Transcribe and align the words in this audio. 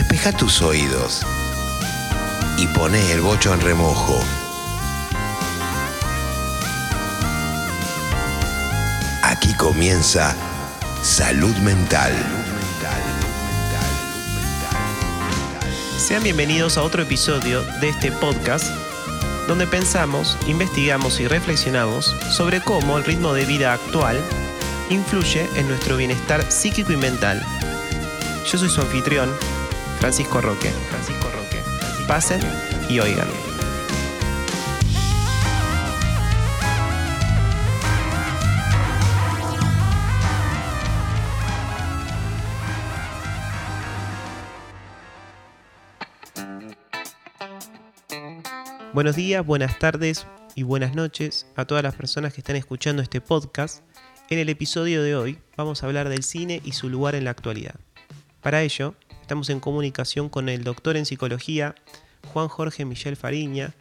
despeja 0.00 0.32
tus 0.32 0.62
oídos 0.62 1.20
y 2.56 2.66
pone 2.68 3.12
el 3.12 3.20
bocho 3.20 3.52
en 3.52 3.60
remojo. 3.60 4.18
Aquí 9.22 9.52
comienza 9.58 10.34
Salud 11.02 11.54
Mental. 11.56 12.14
Sean 15.98 16.22
bienvenidos 16.22 16.78
a 16.78 16.82
otro 16.82 17.02
episodio 17.02 17.62
de 17.82 17.90
este 17.90 18.10
podcast 18.10 18.74
donde 19.48 19.66
pensamos, 19.66 20.38
investigamos 20.46 21.20
y 21.20 21.28
reflexionamos 21.28 22.16
sobre 22.30 22.62
cómo 22.62 22.96
el 22.96 23.04
ritmo 23.04 23.34
de 23.34 23.44
vida 23.44 23.74
actual 23.74 24.18
influye 24.88 25.46
en 25.56 25.68
nuestro 25.68 25.98
bienestar 25.98 26.50
psíquico 26.50 26.90
y 26.90 26.96
mental. 26.96 27.44
Yo 28.50 28.56
soy 28.56 28.70
su 28.70 28.80
anfitrión, 28.80 29.30
Francisco 30.00 30.40
Roque. 30.40 30.70
Francisco 30.88 31.28
Roque. 31.28 31.58
Pasen 32.08 32.40
y 32.88 33.00
oigan. 33.00 33.28
Buenos 48.94 49.16
días, 49.16 49.44
buenas 49.44 49.78
tardes 49.78 50.26
y 50.54 50.62
buenas 50.62 50.94
noches 50.94 51.46
a 51.56 51.66
todas 51.66 51.84
las 51.84 51.94
personas 51.94 52.32
que 52.32 52.40
están 52.40 52.56
escuchando 52.56 53.02
este 53.02 53.20
podcast. 53.20 53.84
En 54.30 54.38
el 54.38 54.48
episodio 54.48 55.02
de 55.02 55.14
hoy 55.14 55.38
vamos 55.58 55.82
a 55.82 55.86
hablar 55.86 56.08
del 56.08 56.22
cine 56.22 56.62
y 56.64 56.72
su 56.72 56.88
lugar 56.88 57.14
en 57.14 57.24
la 57.24 57.32
actualidad. 57.32 57.74
Para 58.40 58.62
ello, 58.62 58.94
estamos 59.30 59.50
en 59.50 59.60
comunicación 59.60 60.28
con 60.28 60.48
el 60.48 60.64
doctor 60.64 60.96
en 60.96 61.06
psicología 61.06 61.76
Juan 62.32 62.48
Jorge 62.48 62.84
Michel 62.84 63.14
Fariña, 63.14 63.74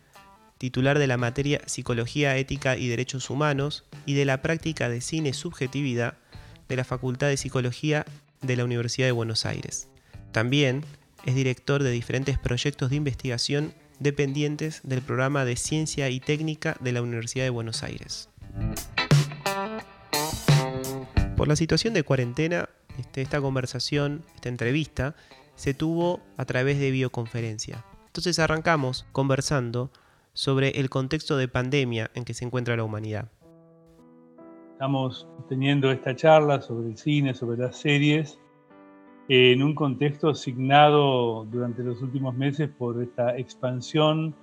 titular 0.59 0.99
de 0.99 1.07
la 1.07 1.17
materia 1.17 1.59
Psicología 1.65 2.37
Ética 2.37 2.77
y 2.77 2.87
Derechos 2.87 3.31
Humanos 3.31 3.83
y 4.05 4.13
de 4.13 4.25
la 4.25 4.43
práctica 4.43 4.89
de 4.89 5.01
cine 5.01 5.33
subjetividad 5.33 6.19
de 6.67 6.75
la 6.75 6.83
Facultad 6.83 7.29
de 7.29 7.37
Psicología 7.37 8.05
de 8.43 8.57
la 8.57 8.63
Universidad 8.63 9.07
de 9.07 9.11
Buenos 9.11 9.47
Aires. 9.47 9.87
También 10.31 10.85
es 11.25 11.33
director 11.33 11.81
de 11.81 11.89
diferentes 11.89 12.37
proyectos 12.37 12.91
de 12.91 12.97
investigación 12.97 13.73
dependientes 13.97 14.81
del 14.83 15.01
programa 15.01 15.45
de 15.45 15.55
Ciencia 15.55 16.11
y 16.11 16.19
Técnica 16.19 16.77
de 16.79 16.91
la 16.91 17.01
Universidad 17.01 17.45
de 17.45 17.49
Buenos 17.49 17.81
Aires. 17.81 18.29
Por 21.35 21.47
la 21.47 21.55
situación 21.55 21.95
de 21.95 22.03
cuarentena, 22.03 22.69
este, 22.99 23.21
esta 23.21 23.41
conversación, 23.41 24.23
esta 24.35 24.49
entrevista, 24.49 25.15
se 25.55 25.73
tuvo 25.73 26.21
a 26.37 26.45
través 26.45 26.79
de 26.79 26.91
videoconferencia. 26.91 27.83
Entonces 28.07 28.39
arrancamos 28.39 29.05
conversando 29.11 29.91
sobre 30.33 30.69
el 30.79 30.89
contexto 30.89 31.37
de 31.37 31.47
pandemia 31.47 32.11
en 32.13 32.23
que 32.23 32.33
se 32.33 32.45
encuentra 32.45 32.77
la 32.77 32.83
humanidad. 32.83 33.29
Estamos 34.73 35.27
teniendo 35.49 35.91
esta 35.91 36.15
charla 36.15 36.61
sobre 36.61 36.87
el 36.87 36.97
cine, 36.97 37.33
sobre 37.33 37.57
las 37.57 37.75
series, 37.75 38.39
en 39.27 39.61
un 39.61 39.75
contexto 39.75 40.29
asignado 40.29 41.45
durante 41.45 41.83
los 41.83 42.01
últimos 42.01 42.35
meses 42.35 42.69
por 42.77 43.01
esta 43.03 43.37
expansión 43.37 44.33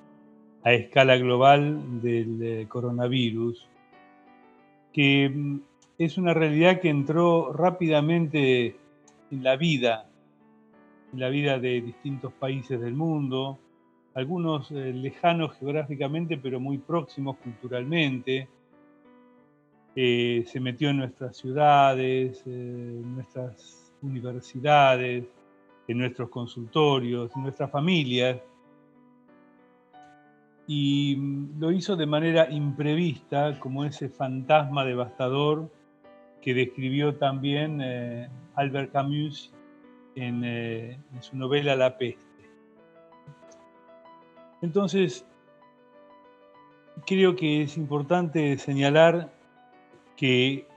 a 0.62 0.72
escala 0.72 1.16
global 1.16 2.00
del 2.02 2.42
eh, 2.42 2.66
coronavirus, 2.68 3.66
que 4.92 5.28
mm, 5.28 5.60
es 5.98 6.18
una 6.18 6.34
realidad 6.34 6.80
que 6.80 6.90
entró 6.90 7.52
rápidamente 7.52 8.76
en 9.30 9.42
la 9.42 9.56
vida, 9.56 10.08
en 11.12 11.20
la 11.20 11.28
vida 11.28 11.58
de 11.58 11.80
distintos 11.80 12.32
países 12.34 12.80
del 12.80 12.94
mundo, 12.94 13.58
algunos 14.14 14.70
eh, 14.70 14.92
lejanos 14.92 15.56
geográficamente, 15.58 16.36
pero 16.36 16.60
muy 16.60 16.78
próximos 16.78 17.36
culturalmente. 17.36 18.48
Eh, 19.94 20.44
se 20.46 20.60
metió 20.60 20.90
en 20.90 20.98
nuestras 20.98 21.36
ciudades, 21.38 22.42
en 22.46 23.14
nuestras 23.14 23.92
universidades, 24.02 25.24
en 25.88 25.98
nuestros 25.98 26.28
consultorios, 26.28 27.30
en 27.34 27.42
nuestras 27.42 27.70
familias. 27.70 28.38
Y 30.66 31.16
mm, 31.16 31.60
lo 31.60 31.72
hizo 31.72 31.96
de 31.96 32.06
manera 32.06 32.50
imprevista, 32.50 33.58
como 33.58 33.84
ese 33.84 34.10
fantasma 34.10 34.84
devastador 34.84 35.70
que 36.46 36.54
describió 36.54 37.16
también 37.16 37.80
eh, 37.82 38.28
Albert 38.54 38.92
Camus 38.92 39.52
en, 40.14 40.44
eh, 40.44 40.96
en 41.12 41.20
su 41.20 41.36
novela 41.36 41.74
La 41.74 41.98
peste. 41.98 42.22
Entonces, 44.62 45.26
creo 47.04 47.34
que 47.34 47.62
es 47.62 47.76
importante 47.76 48.56
señalar 48.58 49.32
que 50.16 50.68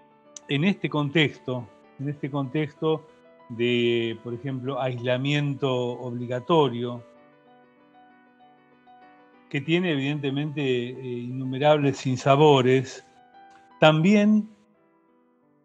en 0.47 0.63
este 0.63 0.89
contexto, 0.89 1.69
en 1.99 2.09
este 2.09 2.31
contexto 2.31 3.07
de, 3.49 4.17
por 4.23 4.33
ejemplo, 4.33 4.81
aislamiento 4.81 5.71
obligatorio, 5.71 7.03
que 9.51 9.61
tiene 9.61 9.91
evidentemente 9.91 10.63
eh, 10.63 10.93
innumerables 10.95 11.97
sinsabores, 11.97 13.05
también 13.79 14.49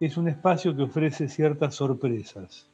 es 0.00 0.16
un 0.16 0.28
espacio 0.28 0.76
que 0.76 0.82
ofrece 0.82 1.28
ciertas 1.28 1.74
sorpresas. 1.76 2.70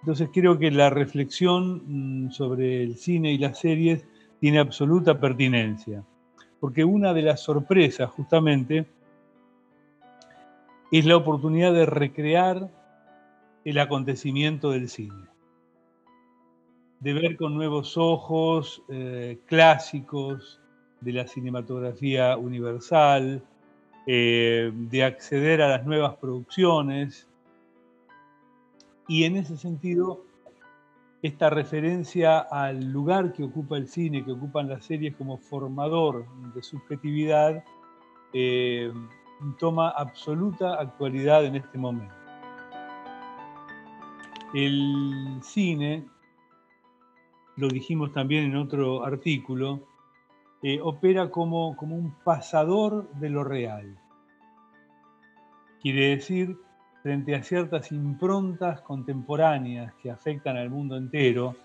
Entonces 0.00 0.30
creo 0.32 0.58
que 0.58 0.70
la 0.70 0.90
reflexión 0.90 2.26
mm, 2.26 2.30
sobre 2.30 2.82
el 2.82 2.96
cine 2.96 3.32
y 3.32 3.38
las 3.38 3.58
series 3.58 4.04
tiene 4.40 4.58
absoluta 4.58 5.20
pertinencia, 5.20 6.04
porque 6.58 6.84
una 6.84 7.14
de 7.14 7.22
las 7.22 7.40
sorpresas 7.40 8.10
justamente 8.10 8.86
es 10.90 11.06
la 11.06 11.16
oportunidad 11.16 11.72
de 11.72 11.86
recrear 11.86 12.68
el 13.64 13.78
acontecimiento 13.78 14.70
del 14.70 14.88
cine. 14.88 15.28
De 16.98 17.12
ver 17.12 17.36
con 17.36 17.54
nuevos 17.54 17.96
ojos 17.96 18.82
eh, 18.88 19.38
clásicos 19.46 20.60
de 21.00 21.12
la 21.12 21.26
cinematografía 21.26 22.36
universal, 22.36 23.42
eh, 24.06 24.72
de 24.74 25.04
acceder 25.04 25.62
a 25.62 25.68
las 25.68 25.86
nuevas 25.86 26.16
producciones. 26.16 27.28
Y 29.08 29.24
en 29.24 29.36
ese 29.36 29.56
sentido, 29.56 30.24
esta 31.22 31.50
referencia 31.50 32.40
al 32.40 32.92
lugar 32.92 33.32
que 33.32 33.44
ocupa 33.44 33.76
el 33.76 33.88
cine, 33.88 34.24
que 34.24 34.32
ocupan 34.32 34.68
las 34.68 34.84
series 34.84 35.14
como 35.14 35.38
formador 35.38 36.26
de 36.52 36.62
subjetividad, 36.62 37.62
eh, 38.32 38.92
toma 39.58 39.90
absoluta 39.90 40.74
actualidad 40.80 41.44
en 41.44 41.56
este 41.56 41.78
momento. 41.78 42.14
El 44.54 45.38
cine, 45.42 46.04
lo 47.56 47.68
dijimos 47.68 48.12
también 48.12 48.44
en 48.44 48.56
otro 48.56 49.04
artículo, 49.04 49.80
eh, 50.62 50.80
opera 50.80 51.30
como, 51.30 51.76
como 51.76 51.96
un 51.96 52.14
pasador 52.24 53.10
de 53.14 53.30
lo 53.30 53.44
real. 53.44 53.98
Quiere 55.80 56.10
decir, 56.10 56.56
frente 57.02 57.34
a 57.34 57.42
ciertas 57.42 57.90
improntas 57.90 58.80
contemporáneas 58.82 59.92
que 59.94 60.10
afectan 60.10 60.56
al 60.56 60.70
mundo 60.70 60.96
entero 60.96 61.56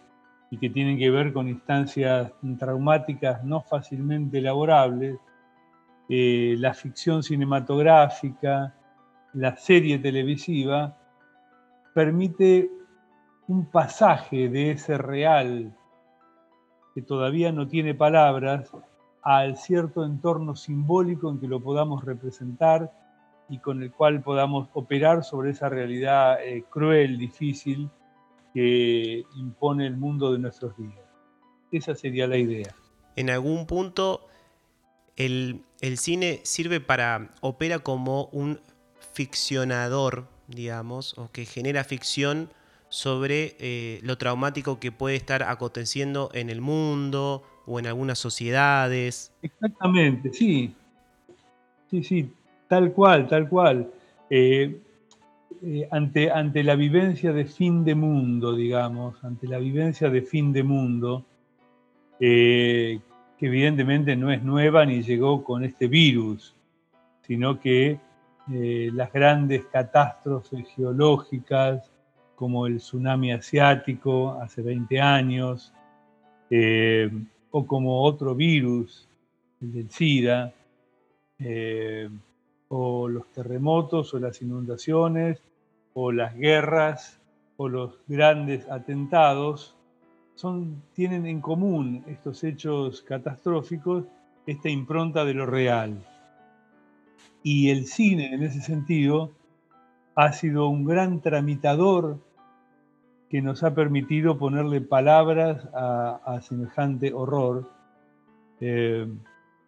y 0.49 0.57
que 0.57 0.69
tienen 0.69 0.97
que 0.97 1.11
ver 1.11 1.31
con 1.31 1.47
instancias 1.47 2.31
traumáticas 2.57 3.43
no 3.43 3.61
fácilmente 3.61 4.39
elaborables, 4.39 5.19
eh, 6.09 6.55
la 6.57 6.73
ficción 6.73 7.21
cinematográfica, 7.21 8.73
la 9.33 9.55
serie 9.57 9.99
televisiva, 9.99 10.97
permite 11.93 12.71
un 13.47 13.65
pasaje 13.65 14.49
de 14.49 14.71
ese 14.71 14.97
real 14.97 15.75
que 16.97 17.03
todavía 17.03 17.51
no 17.51 17.67
tiene 17.67 17.93
palabras 17.93 18.71
al 19.21 19.55
cierto 19.55 20.03
entorno 20.03 20.55
simbólico 20.55 21.29
en 21.29 21.39
que 21.39 21.47
lo 21.47 21.61
podamos 21.61 22.03
representar 22.03 22.91
y 23.49 23.59
con 23.59 23.83
el 23.83 23.91
cual 23.91 24.23
podamos 24.23 24.67
operar 24.73 25.23
sobre 25.23 25.51
esa 25.51 25.69
realidad 25.69 26.43
eh, 26.43 26.63
cruel, 26.71 27.19
difícil 27.19 27.87
que 28.51 29.23
impone 29.35 29.85
el 29.85 29.95
mundo 29.95 30.33
de 30.33 30.39
nuestros 30.39 30.75
días. 30.75 30.99
Esa 31.71 31.93
sería 31.93 32.25
la 32.25 32.37
idea. 32.37 32.73
En 33.15 33.29
algún 33.29 33.67
punto 33.67 34.25
el, 35.17 35.61
el 35.81 35.99
cine 35.99 36.39
sirve 36.45 36.79
para, 36.79 37.29
opera 37.41 37.77
como 37.77 38.25
un 38.31 38.59
ficcionador, 39.13 40.27
digamos, 40.47 41.15
o 41.19 41.29
que 41.31 41.45
genera 41.45 41.83
ficción 41.83 42.49
sobre 42.89 43.55
eh, 43.59 43.99
lo 44.03 44.17
traumático 44.17 44.79
que 44.79 44.91
puede 44.91 45.15
estar 45.15 45.43
aconteciendo 45.43 46.29
en 46.33 46.49
el 46.49 46.61
mundo 46.61 47.43
o 47.65 47.79
en 47.79 47.87
algunas 47.87 48.17
sociedades. 48.19 49.33
Exactamente, 49.41 50.31
sí. 50.33 50.73
Sí, 51.89 52.03
sí, 52.03 52.31
tal 52.67 52.93
cual, 52.93 53.27
tal 53.27 53.49
cual. 53.49 53.91
Eh, 54.29 54.79
eh, 55.63 55.87
ante, 55.91 56.31
ante 56.31 56.63
la 56.63 56.75
vivencia 56.75 57.33
de 57.33 57.45
fin 57.45 57.83
de 57.83 57.95
mundo, 57.95 58.55
digamos, 58.55 59.21
ante 59.23 59.47
la 59.47 59.57
vivencia 59.57 60.09
de 60.09 60.21
fin 60.21 60.53
de 60.53 60.63
mundo, 60.63 61.25
que 62.19 62.99
evidentemente 63.39 64.15
no 64.15 64.31
es 64.31 64.41
nueva 64.43 64.85
ni 64.85 65.03
llegó 65.03 65.43
con 65.43 65.63
este 65.63 65.87
virus, 65.87 66.55
sino 67.21 67.59
que 67.59 67.99
las 68.47 69.13
grandes 69.13 69.65
catástrofes 69.65 70.67
geológicas, 70.75 71.91
como 72.37 72.67
el 72.67 72.77
tsunami 72.77 73.31
asiático 73.31 74.33
hace 74.39 74.61
20 74.61 75.01
años, 75.01 75.73
o 77.49 77.65
como 77.65 78.03
otro 78.03 78.35
virus, 78.35 79.09
el 79.59 79.73
del 79.73 79.89
SIDA, 79.89 80.53
o 82.67 83.07
los 83.07 83.31
terremotos 83.31 84.13
o 84.13 84.19
las 84.19 84.39
inundaciones 84.41 85.41
o 85.93 86.11
las 86.11 86.35
guerras 86.35 87.19
o 87.57 87.67
los 87.69 87.97
grandes 88.07 88.69
atentados, 88.69 89.75
son, 90.35 90.83
tienen 90.93 91.25
en 91.25 91.41
común 91.41 92.03
estos 92.05 92.43
hechos 92.43 93.01
catastróficos 93.01 94.05
esta 94.45 94.69
impronta 94.69 95.25
de 95.25 95.33
lo 95.33 95.47
real. 95.47 95.97
Y 97.41 97.71
el 97.71 97.87
cine, 97.87 98.31
en 98.35 98.43
ese 98.43 98.61
sentido, 98.61 99.31
ha 100.15 100.31
sido 100.33 100.67
un 100.67 100.85
gran 100.85 101.21
tramitador 101.21 102.19
que 103.29 103.41
nos 103.41 103.63
ha 103.63 103.75
permitido 103.75 104.37
ponerle 104.37 104.81
palabras 104.81 105.67
a, 105.73 106.39
semejante 106.41 107.13
horror. 107.13 107.69
Eh, 108.59 109.07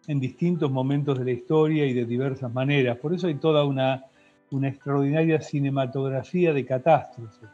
en 0.06 0.18
distintos 0.18 0.70
momentos 0.70 1.18
de 1.18 1.24
la 1.26 1.30
historia 1.30 1.86
y 1.86 1.92
de 1.92 2.04
diversas 2.04 2.52
maneras. 2.52 2.96
Por 2.96 3.14
eso 3.14 3.26
hay 3.26 3.34
toda 3.34 3.64
una, 3.64 4.06
extraordinaria 4.50 5.40
cinematografía 5.40 6.52
de 6.52 6.64
catástrofes, 6.64 7.50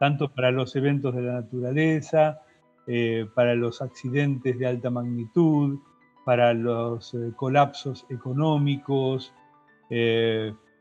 tanto 0.00 0.28
para 0.28 0.50
los 0.50 0.74
eventos 0.74 1.14
de 1.14 1.22
la 1.22 1.34
naturaleza, 1.34 2.40
eh, 2.86 3.26
para 3.34 3.54
los 3.54 3.82
accidentes 3.82 4.58
de 4.58 4.66
alta 4.66 4.90
magnitud, 4.90 5.78
para 6.24 6.52
los 6.54 7.14
eh, 7.14 7.30
colapsos 7.36 8.06
económicos, 8.08 9.32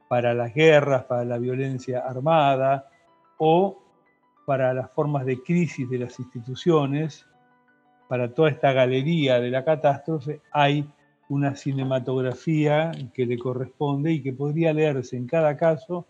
para 0.07 0.33
las 0.33 0.55
guerras, 0.55 1.03
para 1.03 1.23
la 1.23 1.37
violencia 1.37 1.99
armada 1.99 2.87
o 3.37 3.82
para 4.45 4.73
las 4.73 4.91
formas 4.91 5.25
de 5.25 5.41
crisis 5.41 5.89
de 5.89 5.99
las 5.99 6.19
instituciones 6.19 7.25
para 8.07 8.33
toda 8.33 8.49
esta 8.49 8.73
galería 8.73 9.39
de 9.39 9.49
la 9.49 9.63
catástrofe 9.63 10.41
hay 10.51 10.87
una 11.29 11.55
cinematografía 11.55 12.91
que 13.13 13.25
le 13.25 13.39
corresponde 13.39 14.11
y 14.11 14.21
que 14.21 14.33
podría 14.33 14.73
leerse 14.73 15.17
en 15.17 15.25
cada 15.25 15.57
caso 15.57 16.05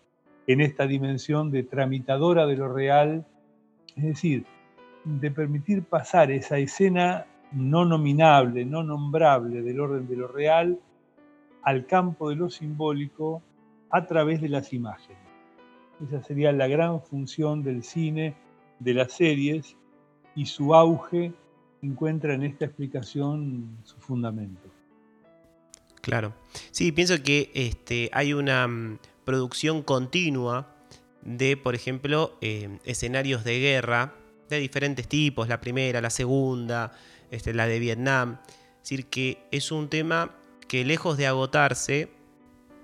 en 0.47 0.59
esta 0.59 0.85
dimensión 0.85 1.51
de 1.51 1.63
tramitadora 1.63 2.45
de 2.45 2.57
lo 2.57 2.67
real, 2.67 3.25
es 3.95 4.03
decir, 4.03 4.45
de 5.05 5.31
permitir 5.31 5.83
pasar 5.83 6.31
esa 6.31 6.57
escena 6.57 7.25
no 7.53 7.85
nominable, 7.85 8.65
no 8.65 8.83
nombrable 8.83 9.61
del 9.61 9.79
orden 9.79 10.07
de 10.07 10.17
lo 10.17 10.27
real 10.27 10.79
al 11.61 11.85
campo 11.85 12.29
de 12.29 12.35
lo 12.35 12.49
simbólico 12.49 13.41
a 13.89 14.05
través 14.05 14.41
de 14.41 14.49
las 14.49 14.73
imágenes. 14.73 15.22
Esa 16.01 16.21
sería 16.23 16.51
la 16.51 16.67
gran 16.67 17.01
función 17.01 17.63
del 17.63 17.83
cine, 17.83 18.35
de 18.79 18.93
las 18.93 19.13
series 19.13 19.75
y 20.35 20.45
su 20.45 20.73
auge 20.73 21.33
encuentra 21.81 22.33
en 22.33 22.43
esta 22.43 22.65
explicación 22.65 23.77
su 23.83 23.97
fundamento. 23.97 24.69
Claro. 26.01 26.33
Sí, 26.71 26.91
pienso 26.91 27.21
que 27.23 27.51
este, 27.53 28.09
hay 28.13 28.33
una 28.33 28.67
mm, 28.67 28.99
producción 29.23 29.83
continua 29.83 30.75
de, 31.21 31.55
por 31.55 31.75
ejemplo, 31.75 32.37
eh, 32.41 32.77
escenarios 32.83 33.43
de 33.43 33.59
guerra 33.59 34.15
de 34.49 34.59
diferentes 34.59 35.07
tipos, 35.07 35.47
la 35.47 35.61
primera, 35.61 36.01
la 36.01 36.09
segunda, 36.09 36.91
este, 37.31 37.53
la 37.53 37.67
de 37.67 37.79
Vietnam. 37.79 38.39
Es 38.75 38.89
decir, 38.89 39.05
que 39.07 39.45
es 39.51 39.71
un 39.71 39.89
tema 39.89 40.35
que 40.67 40.83
lejos 40.83 41.17
de 41.17 41.27
agotarse 41.27 42.09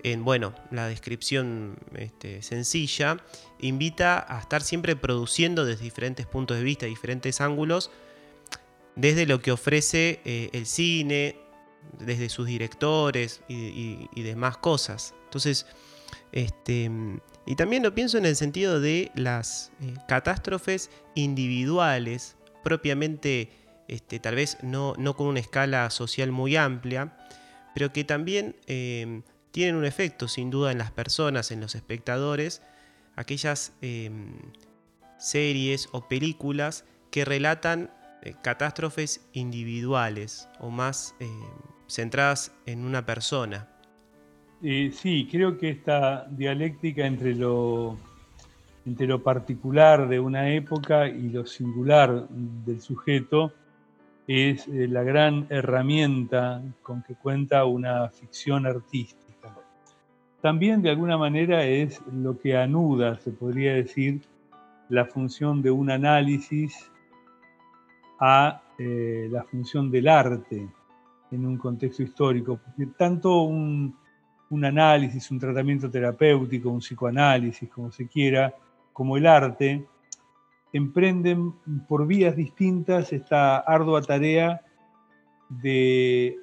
en, 0.04 0.24
bueno, 0.24 0.54
la 0.72 0.88
descripción 0.88 1.78
este, 1.96 2.42
sencilla, 2.42 3.18
invita 3.60 4.26
a 4.28 4.40
estar 4.40 4.62
siempre 4.62 4.96
produciendo 4.96 5.66
desde 5.66 5.84
diferentes 5.84 6.26
puntos 6.26 6.58
de 6.58 6.64
vista, 6.64 6.86
diferentes 6.86 7.42
ángulos, 7.42 7.92
desde 8.96 9.26
lo 9.26 9.42
que 9.42 9.52
ofrece 9.52 10.22
eh, 10.26 10.50
el 10.54 10.66
cine, 10.66 11.38
desde 11.98 12.30
sus 12.30 12.48
directores 12.48 13.42
y, 13.48 14.22
demás 14.22 14.58
cosas. 14.58 15.14
Entonces, 15.26 15.66
este, 16.32 16.92
y 17.46 17.56
también 17.56 17.84
lo 17.84 17.96
pienso 17.96 18.18
en 18.18 18.26
el 18.26 18.36
sentido 18.36 18.80
de 18.80 19.12
las 19.16 19.72
eh, 19.82 19.94
catástrofes 20.08 20.90
individuales, 21.16 22.36
propiamente, 22.64 23.52
este, 23.88 24.20
tal 24.20 24.36
vez 24.36 24.58
no, 24.62 24.94
no, 24.98 25.16
con 25.16 25.28
una 25.28 25.40
escala 25.40 25.90
social 25.90 26.32
muy 26.32 26.56
amplia, 26.56 27.18
pero 27.74 27.94
que 27.94 28.04
también 28.04 28.56
em, 28.68 29.24
tienen 29.52 29.76
un 29.76 29.86
efecto 29.86 30.28
sin 30.28 30.50
duda 30.50 30.72
en 30.72 30.78
las 30.78 30.92
personas, 30.92 31.52
en 31.52 31.62
los 31.62 31.76
espectadores, 31.76 32.62
aquellas 33.16 33.74
em, 33.82 34.32
series 35.18 35.90
o 35.92 36.08
películas 36.08 36.86
que 37.12 37.26
relatan 37.26 37.92
eh, 38.22 38.34
catástrofes 38.42 39.26
individuales 39.34 40.50
o 40.60 40.70
más 40.70 41.16
eh, 41.20 41.28
centradas 41.88 42.54
en 42.66 42.86
una 42.86 43.06
persona. 43.06 43.68
Eh, 44.62 44.92
sí, 44.94 45.28
creo 45.32 45.58
que 45.58 45.70
esta 45.70 46.28
dialéctica 46.30 47.06
entre 47.06 47.34
lo, 47.34 47.98
entre 48.86 49.08
lo 49.08 49.24
particular 49.24 50.08
de 50.10 50.20
una 50.20 50.50
época 50.50 51.08
y 51.08 51.30
lo 51.30 51.46
singular 51.46 52.28
del 52.30 52.82
sujeto 52.82 53.54
es 54.28 54.68
la 54.68 55.02
gran 55.04 55.48
herramienta 55.50 56.62
con 56.84 57.02
que 57.02 57.16
cuenta 57.16 57.66
una 57.66 58.10
ficción 58.10 58.66
artística. 58.68 59.29
También 60.42 60.82
de 60.82 60.90
alguna 60.90 61.18
manera 61.18 61.66
es 61.66 62.02
lo 62.14 62.40
que 62.40 62.56
anuda, 62.56 63.20
se 63.20 63.32
podría 63.32 63.74
decir, 63.74 64.22
la 64.88 65.06
función 65.06 65.62
de 65.62 65.70
un 65.70 65.92
análisis 65.92 66.90
a 68.20 68.62
eh, 68.78 69.28
la 69.30 69.44
función 69.44 69.92
del 69.92 70.08
arte 70.08 70.68
en 71.32 71.46
un 71.46 71.58
contexto 71.58 72.04
histórico. 72.04 72.60
tanto 72.98 73.42
un, 73.42 73.96
análisis, 74.64 75.30
un 75.30 75.40
tratamiento 75.40 75.92
terapéutico, 75.92 76.70
un 76.70 76.80
psicoanálisis, 76.80 77.70
como 77.70 77.92
se 77.92 78.08
quiera, 78.08 78.54
como 78.94 79.18
el 79.18 79.28
arte, 79.28 79.86
emprenden 80.72 81.54
por 81.88 82.08
vías 82.08 82.36
distintas 82.36 83.12
esta 83.12 83.58
ardua 83.58 84.02
tarea 84.02 84.62
de 85.50 86.38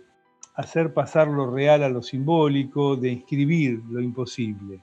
hacer 0.57 0.93
pasar 0.95 1.29
lo 1.29 1.51
real 1.51 1.83
a 1.83 1.89
lo 1.89 2.03
simbólico, 2.03 2.97
de 2.97 3.11
inscribir 3.11 3.83
lo 3.91 4.01
imposible. 4.01 4.81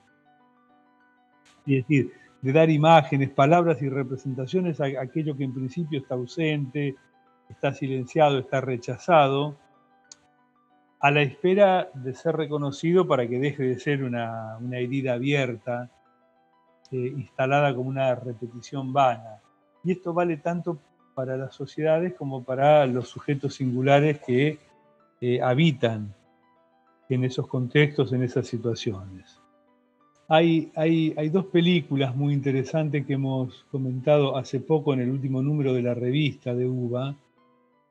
Es 1.65 1.87
decir, 1.87 2.13
de 2.41 2.53
dar 2.53 2.69
imágenes, 2.69 3.31
palabras 3.31 3.81
y 3.81 3.89
representaciones 3.89 4.79
a 4.81 4.85
aquello 5.01 5.35
que 5.35 5.45
en 5.45 5.53
principio 5.53 5.99
está 5.99 6.15
ausente, 6.15 6.95
está 7.49 7.73
silenciado, 7.73 8.39
está 8.39 8.61
rechazado, 8.61 9.57
a 10.99 11.11
la 11.11 11.21
espera 11.21 11.89
de 11.93 12.13
ser 12.13 12.35
reconocido 12.35 13.07
para 13.07 13.27
que 13.27 13.39
deje 13.39 13.63
de 13.63 13.79
ser 13.79 14.03
una, 14.03 14.57
herida 14.71 15.13
abierta, 15.13 15.89
eh, 16.91 16.97
instalada 16.97 17.75
como 17.75 17.89
una 17.89 18.13
repetición 18.15 18.93
vana. 18.93 19.41
Y 19.83 19.91
esto 19.91 20.13
vale 20.13 20.37
tanto 20.37 20.79
para 21.15 21.35
las 21.35 21.55
sociedades 21.55 22.13
como 22.13 22.43
para 22.43 22.85
los 22.85 23.09
sujetos 23.09 23.55
singulares 23.55 24.19
que 24.19 24.59
eh, 25.25 25.39
habitan 25.41 26.13
en 27.07 27.23
esos 27.23 27.47
contextos, 27.47 28.11
en 28.11 28.23
esas 28.23 28.45
situaciones. 28.45 29.39
Hay, 30.27 30.69
dos 31.31 31.45
películas 31.45 32.13
muy 32.13 32.33
interesantes 32.33 33.05
que 33.05 33.13
hemos 33.13 33.65
comentado 33.71 34.35
hace 34.35 34.59
poco 34.59 34.93
en 34.93 34.99
el 34.99 35.09
último 35.09 35.41
número 35.41 35.73
de 35.73 35.81
la 35.81 35.93
revista 35.93 36.53
de 36.53 36.67
UBA, 36.67 37.15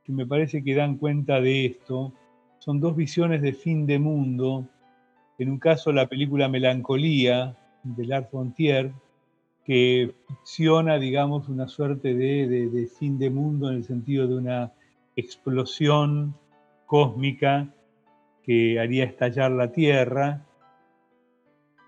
que 0.05 0.13
me 0.13 0.27
parece 0.27 0.63
que 0.63 0.75
dan 0.75 0.99
cuenta 0.99 1.41
de 1.41 1.65
esto. 1.65 2.13
Son 2.59 2.81
dos 2.81 2.95
visiones 2.95 3.41
de 3.41 3.55
fin 3.55 3.87
de 3.87 3.99
mundo. 3.99 4.69
En 5.39 5.49
un 5.49 5.59
caso, 5.59 5.91
la 5.91 6.09
película 6.09 6.51
Melancolía 6.51 7.57
de 7.83 8.05
Lars 8.05 8.29
Fontier, 8.31 8.93
que 9.65 10.13
ficciona, 10.29 10.99
digamos, 10.99 11.49
una 11.49 11.67
suerte 11.67 12.13
de, 12.13 12.69
de 12.69 12.87
fin 12.89 13.19
de 13.19 13.31
mundo 13.31 13.71
en 13.71 13.77
el 13.77 13.85
sentido 13.85 14.29
de 14.29 14.35
una 14.35 14.73
explosión 15.17 16.35
cósmica 16.93 17.69
que 18.43 18.79
haría 18.79 19.05
estallar 19.05 19.51
la 19.51 19.73
Tierra 19.73 20.43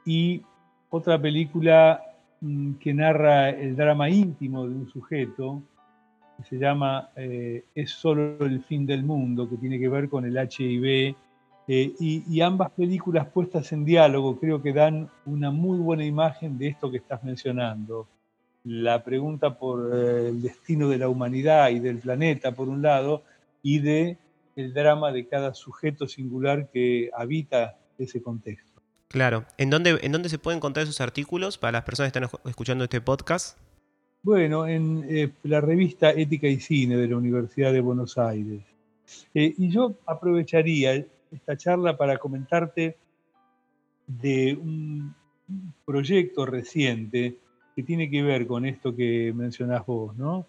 y 0.07 0.41
otra 0.89 1.21
película 1.21 2.03
mm, 2.41 2.77
que 2.77 2.95
narra 2.95 3.51
el 3.51 3.77
drama 3.77 4.09
íntimo 4.09 4.67
de 4.67 4.75
un 4.75 4.89
sujeto, 4.89 5.63
que 6.39 6.45
se 6.45 6.57
llama 6.57 7.11
eh, 7.17 7.65
Es 7.75 7.91
solo 7.91 8.47
el 8.47 8.65
fin 8.65 8.87
del 8.87 9.05
mundo, 9.05 9.47
que 9.47 9.59
tiene 9.59 9.79
que 9.79 9.91
ver 9.91 10.09
con 10.09 10.25
el 10.25 10.39
HIV 10.39 11.15
Eh, 11.67 11.93
y, 11.99 12.41
ambas 12.41 12.71
películas 12.71 13.27
puestas 13.29 13.73
en 13.73 13.85
diálogo 13.85 14.39
creo 14.39 14.61
que 14.63 14.73
dan 14.73 15.09
una 15.25 15.51
muy 15.51 15.79
buena 15.79 16.05
imagen 16.05 16.59
de 16.59 16.69
esto 16.69 16.91
que 16.91 16.99
estás 16.99 17.23
mencionando. 17.25 18.07
La 18.65 19.03
pregunta 19.03 19.59
por 19.59 19.77
eh, 19.95 20.29
el 20.29 20.41
destino 20.41 20.89
de 20.89 20.99
la 20.99 21.09
humanidad 21.09 21.69
y 21.71 21.79
del 21.79 21.99
planeta, 21.99 22.53
por 22.53 22.69
un 22.69 22.81
lado, 22.81 23.23
y 23.63 23.81
de 23.81 24.19
el 24.57 24.73
drama 24.73 25.13
de 25.13 25.27
cada 25.27 25.55
sujeto 25.55 26.07
singular 26.09 26.71
que 26.71 27.11
habita 27.17 27.79
ese 27.99 28.23
contexto. 28.23 28.81
Claro. 29.09 29.45
¿En 29.59 29.71
dónde, 29.71 29.99
¿En 30.03 30.13
dónde 30.13 30.29
se 30.29 30.39
pueden 30.39 30.59
encontrar 30.59 30.85
esos 30.85 31.01
artículos 31.01 31.59
para 31.59 31.73
las 31.73 31.85
personas 31.85 32.13
que 32.13 32.19
están 32.19 32.41
escuchando 32.47 32.85
este 32.85 33.01
podcast? 33.01 33.59
Bueno, 34.23 34.67
en 34.67 35.05
eh, 35.09 35.31
la 35.43 35.61
revista 35.61 36.11
Ética 36.11 36.49
y 36.49 36.59
Cine 36.59 36.97
de 36.97 37.09
la 37.09 37.17
Universidad 37.17 37.73
de 37.73 37.81
Buenos 37.81 38.17
Aires. 38.19 38.63
y 39.35 39.69
yo 39.69 39.95
aprovecharía 40.07 41.05
esta 41.31 41.57
charla 41.57 41.97
para 41.97 42.17
comentarte 42.19 42.97
de 44.07 44.59
un 44.61 45.15
proyecto 45.85 46.47
reciente 46.47 47.37
que 47.75 47.83
tiene 47.83 48.09
que 48.11 48.23
ver 48.23 48.47
con 48.47 48.65
esto 48.65 48.95
que 48.95 49.33
mencionás 49.35 49.85
vos, 49.85 50.17
¿no? 50.17 50.47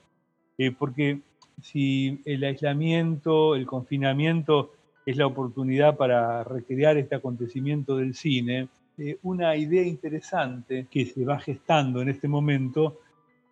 Eh, 0.58 0.72
porque 0.72 1.22
si 1.62 2.22
el 2.26 2.44
aislamiento, 2.44 3.56
el 3.56 3.66
confinamiento 3.66 4.74
es 5.06 5.18
la 5.18 5.28
oportunidad 5.28 5.98
para 5.98 6.44
recrear 6.44 6.98
este 6.98 7.16
acontecimiento 7.16 7.96
del 7.98 8.16
cine, 8.16 8.70
eh, 8.98 9.18
una 9.24 9.56
idea 9.56 9.84
interesante 9.84 10.88
que 10.90 11.06
se 11.06 11.26
va 11.26 11.40
gestando 11.40 12.02
en 12.02 12.10
este 12.10 12.28
momento, 12.28 13.00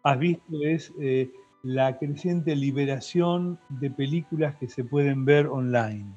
has 0.04 0.18
visto, 0.18 0.64
es 0.64 0.92
eh, 1.00 1.30
la 1.64 1.98
creciente 1.98 2.56
liberación 2.56 3.60
de 3.70 3.90
películas 3.92 4.56
que 4.56 4.68
se 4.68 4.84
pueden 4.84 5.26
ver 5.26 5.48
online. 5.48 6.14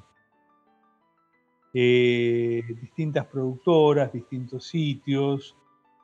Eh, 1.73 2.63
distintas 2.81 3.25
productoras, 3.27 4.11
distintos 4.11 4.65
sitios, 4.65 5.55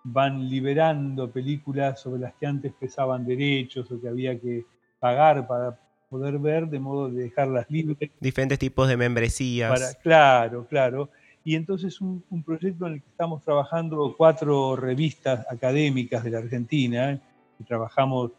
van 0.04 0.50
liberando 0.50 1.32
películas 1.32 2.02
sobre 2.02 2.22
las 2.22 2.34
que 2.36 2.46
antes 2.46 2.74
pesaban 2.74 3.26
derechos 3.26 3.90
o 3.90 4.00
que 4.00 4.10
había 4.10 4.40
que 4.40 4.66
pagar 5.04 5.46
para 5.46 5.78
poder 6.08 6.40
ver, 6.40 6.70
de 6.70 6.80
modo 6.80 7.10
de 7.10 7.24
dejarlas 7.24 7.70
libres. 7.70 8.10
Diferentes 8.22 8.58
tipos 8.58 8.88
de 8.88 8.96
membresías. 8.96 9.98
claro, 10.02 10.66
claro. 10.66 11.10
Y 11.44 11.56
entonces 11.56 12.00
un, 12.00 12.24
un, 12.30 12.42
proyecto 12.42 12.88
en 12.88 12.94
el 12.94 13.02
que 13.02 13.10
estamos 13.10 13.44
trabajando 13.44 14.16
cuatro 14.18 14.78
revistas 14.78 15.46
académicas 15.52 16.24
de 16.24 16.30
la 16.32 16.38
Argentina, 16.38 17.20
y 17.60 17.64
trabajamos 17.66 18.32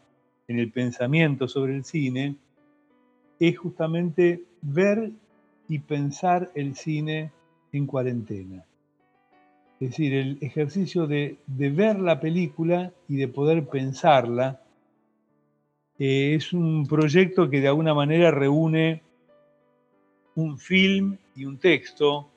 en 0.47 0.57
el 0.57 0.71
pensamiento 0.71 1.47
sobre 1.47 1.75
el 1.75 1.85
cine, 1.85 2.35
es 3.39 3.59
justamente 3.59 4.41
ver 4.63 5.11
y 5.69 5.77
pensar 5.77 6.49
el 6.55 6.75
cine 6.75 7.31
en 7.71 7.85
cuarentena. 7.85 8.65
Es 9.79 9.91
decir, 9.91 10.15
el 10.15 10.39
ejercicio 10.41 11.05
de, 11.05 11.37
ver 11.45 11.99
la 11.99 12.19
película 12.19 12.91
y 13.07 13.17
de 13.17 13.27
poder 13.27 13.67
pensarla 13.67 14.61
eh, 15.97 16.35
es 16.35 16.53
un 16.53 16.85
proyecto 16.85 17.49
que 17.49 17.61
de 17.61 17.67
alguna 17.67 17.93
manera 17.93 18.31
reúne 18.31 19.01
un 20.35 20.57
film 20.57 21.17
y 21.35 21.45
un 21.45 21.57
texto, 21.57 22.29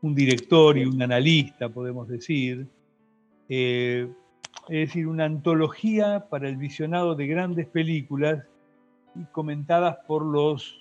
un 0.00 0.14
director 0.14 0.76
y 0.76 0.84
un 0.84 1.00
analista, 1.00 1.68
podemos 1.68 2.08
decir. 2.08 2.66
Eh, 3.48 4.08
es 4.68 4.88
decir, 4.88 5.06
una 5.06 5.24
antología 5.24 6.26
para 6.28 6.48
el 6.48 6.56
visionado 6.56 7.14
de 7.14 7.26
grandes 7.26 7.66
películas 7.66 8.44
y 9.14 9.24
comentadas 9.26 9.98
por 10.06 10.24
los 10.24 10.78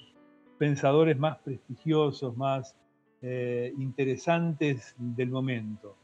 pensadores 0.57 1.17
más 1.17 1.39
prestigiosos, 1.39 2.35
más 2.37 2.75
eh, 3.21 3.73
interesantes 3.77 4.95
del 4.97 5.29
momento, 5.29 5.95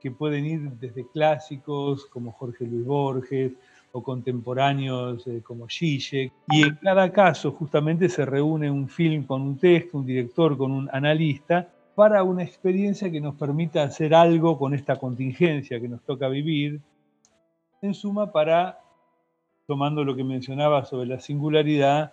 que 0.00 0.10
pueden 0.10 0.46
ir 0.46 0.70
desde 0.72 1.06
clásicos 1.08 2.06
como 2.06 2.32
Jorge 2.32 2.66
Luis 2.66 2.84
Borges 2.84 3.52
o 3.96 4.02
contemporáneos 4.02 5.26
eh, 5.26 5.40
como 5.42 5.68
Zizek. 5.68 6.30
Y 6.50 6.64
en 6.64 6.74
cada 6.82 7.10
caso 7.10 7.50
justamente 7.52 8.10
se 8.10 8.26
reúne 8.26 8.70
un 8.70 8.88
film 8.88 9.24
con 9.24 9.40
un 9.40 9.56
texto, 9.56 9.96
un 9.96 10.04
director 10.04 10.56
con 10.58 10.70
un 10.70 10.90
analista, 10.92 11.72
para 11.94 12.22
una 12.22 12.42
experiencia 12.42 13.10
que 13.10 13.22
nos 13.22 13.36
permita 13.36 13.82
hacer 13.82 14.14
algo 14.14 14.58
con 14.58 14.74
esta 14.74 14.96
contingencia 14.96 15.80
que 15.80 15.88
nos 15.88 16.02
toca 16.02 16.28
vivir. 16.28 16.82
En 17.80 17.94
suma, 17.94 18.32
para, 18.32 18.78
tomando 19.66 20.04
lo 20.04 20.14
que 20.14 20.24
mencionaba 20.24 20.84
sobre 20.84 21.06
la 21.06 21.18
singularidad, 21.18 22.12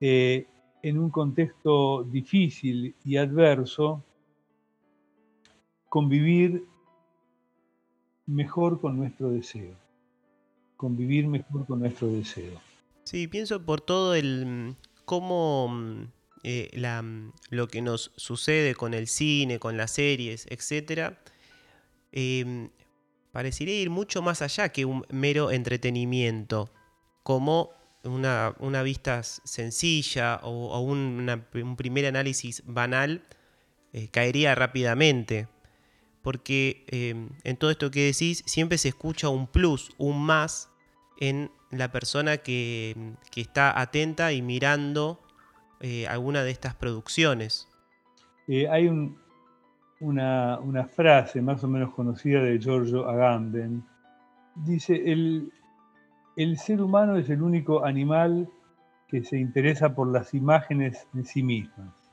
eh, 0.00 0.46
en 0.82 0.98
un 0.98 1.08
contexto 1.08 2.04
difícil 2.04 2.94
y 3.04 3.16
adverso, 3.16 4.04
convivir 5.88 6.62
mejor 8.26 8.82
con 8.82 8.98
nuestro 8.98 9.30
deseo. 9.30 9.85
Convivir 10.76 11.26
mejor 11.26 11.66
con 11.66 11.80
nuestro 11.80 12.08
deseo. 12.08 12.60
Sí, 13.04 13.28
pienso 13.28 13.64
por 13.64 13.80
todo 13.80 14.14
el 14.14 14.76
cómo 15.04 16.08
eh, 16.42 16.70
lo 17.50 17.68
que 17.68 17.82
nos 17.82 18.12
sucede 18.16 18.74
con 18.74 18.94
el 18.94 19.06
cine, 19.06 19.58
con 19.58 19.76
las 19.76 19.92
series, 19.92 20.46
etc., 20.48 21.14
em, 22.12 22.70
parecería 23.32 23.80
ir 23.80 23.90
mucho 23.90 24.22
más 24.22 24.42
allá 24.42 24.68
que 24.70 24.84
un 24.84 25.04
mero 25.10 25.50
entretenimiento, 25.50 26.70
como 27.22 27.70
una, 28.04 28.82
vista 28.82 29.22
sencilla 29.22 30.40
o, 30.42 30.80
un 30.80 31.74
primer 31.76 32.06
análisis 32.06 32.62
banal 32.64 33.22
eh, 33.92 34.08
caería 34.08 34.54
rápidamente. 34.54 35.48
Porque 36.26 36.84
em, 36.88 37.28
en 37.44 37.56
todo 37.56 37.70
esto 37.70 37.88
que 37.92 38.06
decís 38.06 38.42
siempre 38.46 38.78
se 38.78 38.88
escucha 38.88 39.28
un 39.28 39.46
plus, 39.46 39.92
un 39.96 40.20
más 40.26 40.68
en 41.20 41.52
la 41.70 41.92
persona 41.92 42.38
que, 42.38 43.14
está 43.36 43.80
atenta 43.80 44.32
y 44.32 44.42
mirando 44.42 45.20
eh, 45.78 46.08
alguna 46.08 46.42
de 46.42 46.50
estas 46.50 46.74
producciones. 46.74 47.68
Eh, 48.48 48.66
hay 48.68 48.88
una, 50.00 50.58
una, 50.58 50.88
frase 50.88 51.40
más 51.40 51.62
o 51.62 51.68
menos 51.68 51.94
conocida 51.94 52.42
de 52.42 52.58
Giorgio 52.58 53.08
Agamben. 53.08 53.84
Dice, 54.56 54.96
el, 54.96 55.52
el 56.34 56.58
ser 56.58 56.82
humano 56.82 57.16
es 57.18 57.30
el 57.30 57.40
único 57.40 57.84
animal 57.84 58.50
que 59.06 59.22
se 59.22 59.38
interesa 59.38 59.94
por 59.94 60.10
las 60.10 60.34
imágenes 60.34 61.06
en 61.14 61.24
sí 61.24 61.44
mismas. 61.44 62.05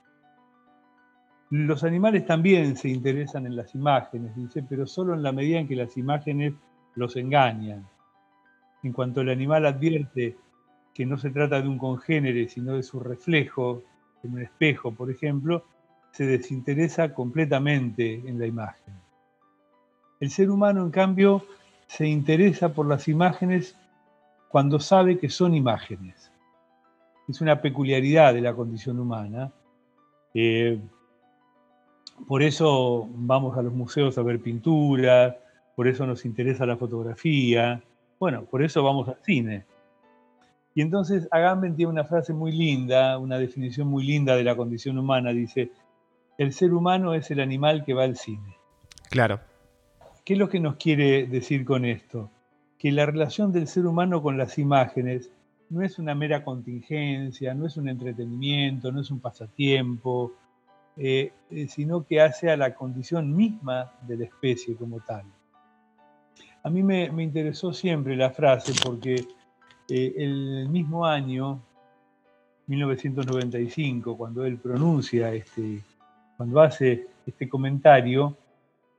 Los 1.55 1.83
animales 1.83 2.25
también 2.25 2.75
se 2.75 2.89
interesan 2.89 3.45
en 3.45 3.55
las 3.55 3.75
imágenes, 3.75 4.35
dice, 4.35 4.65
pero 4.67 4.87
solo 4.87 5.13
en 5.13 5.21
la 5.21 5.31
medida 5.31 5.59
en 5.59 5.67
que 5.67 5.75
las 5.75 5.95
imágenes 5.97 6.55
los 6.95 7.15
engañan. 7.15 7.87
En 8.81 8.91
cuanto 8.91 9.21
el 9.21 9.29
animal 9.29 9.67
advierte 9.67 10.35
que 10.95 11.05
no 11.05 11.15
se 11.15 11.29
trata 11.29 11.61
de 11.61 11.67
un 11.67 11.77
congénere, 11.77 12.49
sino 12.49 12.73
de 12.73 12.81
su 12.81 12.99
reflejo 12.99 13.83
en 14.23 14.33
un 14.33 14.41
espejo, 14.41 14.95
por 14.95 15.11
ejemplo, 15.11 15.63
se 16.09 16.25
desinteresa 16.25 17.13
completamente 17.13 18.15
en 18.27 18.39
la 18.39 18.47
imagen. 18.47 18.95
El 20.19 20.31
ser 20.31 20.49
humano, 20.49 20.81
en 20.81 20.89
cambio, 20.89 21.45
se 21.85 22.07
interesa 22.07 22.73
por 22.73 22.87
las 22.87 23.07
imágenes 23.07 23.77
cuando 24.49 24.79
sabe 24.79 25.19
que 25.19 25.29
son 25.29 25.53
imágenes. 25.53 26.31
Es 27.27 27.41
una 27.41 27.61
peculiaridad 27.61 28.33
de 28.33 28.41
la 28.41 28.55
condición 28.55 28.99
humana. 28.99 29.53
Eh, 30.33 30.81
por 32.27 32.43
eso 32.43 33.07
vamos 33.15 33.57
a 33.57 33.61
los 33.61 33.73
museos 33.73 34.17
a 34.17 34.23
ver 34.23 34.39
pinturas, 34.39 35.35
por 35.75 35.87
eso 35.87 36.05
nos 36.05 36.25
interesa 36.25 36.65
la 36.65 36.77
fotografía, 36.77 37.81
bueno, 38.19 38.45
por 38.45 38.63
eso 38.63 38.83
vamos 38.83 39.07
al 39.07 39.17
cine. 39.21 39.65
Y 40.75 40.81
entonces 40.81 41.27
Agamben 41.31 41.75
tiene 41.75 41.91
una 41.91 42.05
frase 42.05 42.33
muy 42.33 42.51
linda, 42.51 43.17
una 43.19 43.37
definición 43.37 43.87
muy 43.87 44.03
linda 44.05 44.35
de 44.35 44.43
la 44.43 44.55
condición 44.55 44.97
humana. 44.97 45.31
Dice, 45.31 45.71
el 46.37 46.51
ser 46.51 46.73
humano 46.73 47.13
es 47.13 47.29
el 47.29 47.39
animal 47.39 47.83
que 47.85 47.93
va 47.93 48.03
al 48.03 48.15
cine. 48.15 48.57
Claro. 49.11 49.39
¿Qué 50.25 50.33
es 50.33 50.39
lo 50.39 50.49
que 50.49 50.59
nos 50.59 50.77
quiere 50.77 51.27
decir 51.27 51.63
con 51.63 51.85
esto? 51.85 52.31
que 52.83 52.91
la 52.91 53.05
relación 53.05 53.53
del 53.53 53.69
ser 53.69 53.85
humano 53.85 54.21
con 54.21 54.37
las 54.37 54.57
imágenes 54.57 55.31
no 55.69 55.83
es 55.83 55.99
una 55.99 56.15
mera 56.15 56.43
contingencia, 56.43 57.53
no 57.53 57.65
es 57.65 57.77
un 57.77 57.87
entretenimiento, 57.87 58.91
no 58.91 58.99
es 58.99 59.09
un 59.09 59.21
pasatiempo, 59.21 60.33
eh, 60.97 61.31
eh, 61.49 61.67
sino 61.67 62.05
que 62.05 62.21
hace 62.21 62.51
a 62.51 62.57
la 62.57 62.73
condición 62.73 63.35
misma 63.35 63.91
de 64.07 64.17
la 64.17 64.25
especie 64.25 64.75
como 64.75 64.99
tal. 64.99 65.23
A 66.63 66.69
mí 66.69 66.83
me, 66.83 67.05
interesó 67.21 67.73
siempre 67.73 68.15
la 68.15 68.29
frase 68.29 68.73
porque 68.83 69.25
eh, 69.89 70.13
el 70.17 70.69
mismo 70.69 71.05
año, 71.05 71.61
1995, 72.67 74.17
cuando 74.17 74.45
él 74.45 74.57
pronuncia, 74.57 75.33
este, 75.33 75.81
cuando 76.37 76.61
hace 76.61 77.07
este 77.25 77.49
comentario, 77.49 78.37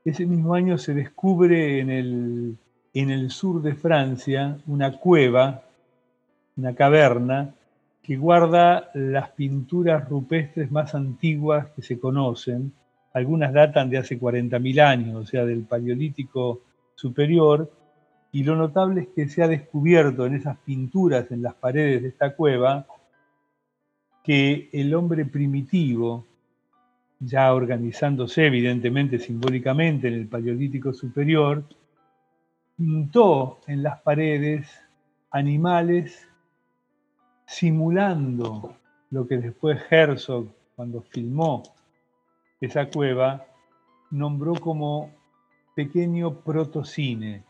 ese 0.04 0.26
mismo 0.26 0.54
año 0.54 0.76
se 0.76 0.92
descubre 0.92 1.80
en 1.80 1.90
el 1.90 2.58
en 2.94 3.10
el 3.10 3.30
sur 3.30 3.60
de 3.60 3.74
Francia 3.74 4.56
una 4.68 4.92
cueva, 4.92 5.62
una 6.56 6.74
caverna, 6.74 7.52
que 8.04 8.16
guarda 8.18 8.90
las 8.92 9.30
pinturas 9.30 10.06
rupestres 10.06 10.70
más 10.70 10.94
antiguas 10.94 11.68
que 11.74 11.80
se 11.80 11.98
conocen. 11.98 12.70
Algunas 13.14 13.52
datan 13.54 13.88
de 13.88 13.96
hace 13.96 14.20
40.000 14.20 14.80
años, 14.80 15.16
o 15.16 15.26
sea, 15.26 15.46
del 15.46 15.64
Paleolítico 15.64 16.60
superior, 16.94 17.72
y 18.30 18.44
lo 18.44 18.56
notable 18.56 19.02
es 19.02 19.08
que 19.08 19.28
se 19.28 19.42
ha 19.42 19.48
descubierto 19.48 20.26
en 20.26 20.34
esas 20.34 20.58
pinturas 20.58 21.30
en 21.30 21.40
las 21.40 21.54
paredes 21.54 22.02
de 22.02 22.08
esta 22.08 22.36
cueva 22.36 22.86
que 24.22 24.68
el 24.72 24.94
hombre 24.94 25.24
primitivo, 25.24 26.26
ya 27.20 27.54
organizándose 27.54 28.46
evidentemente 28.46 29.18
simbólicamente 29.18 30.08
en 30.08 30.14
el 30.14 30.26
Paleolítico 30.26 30.92
superior, 30.92 31.64
pintó 32.76 33.60
en 33.66 33.82
las 33.82 34.00
paredes 34.02 34.68
animales 35.30 36.28
simulando 37.46 38.76
lo 39.10 39.26
que 39.26 39.38
después 39.38 39.80
Herzog, 39.90 40.48
cuando 40.76 41.02
filmó 41.02 41.62
esa 42.60 42.88
cueva, 42.88 43.46
nombró 44.10 44.54
como 44.54 45.10
pequeño 45.74 46.40
protocine, 46.40 47.44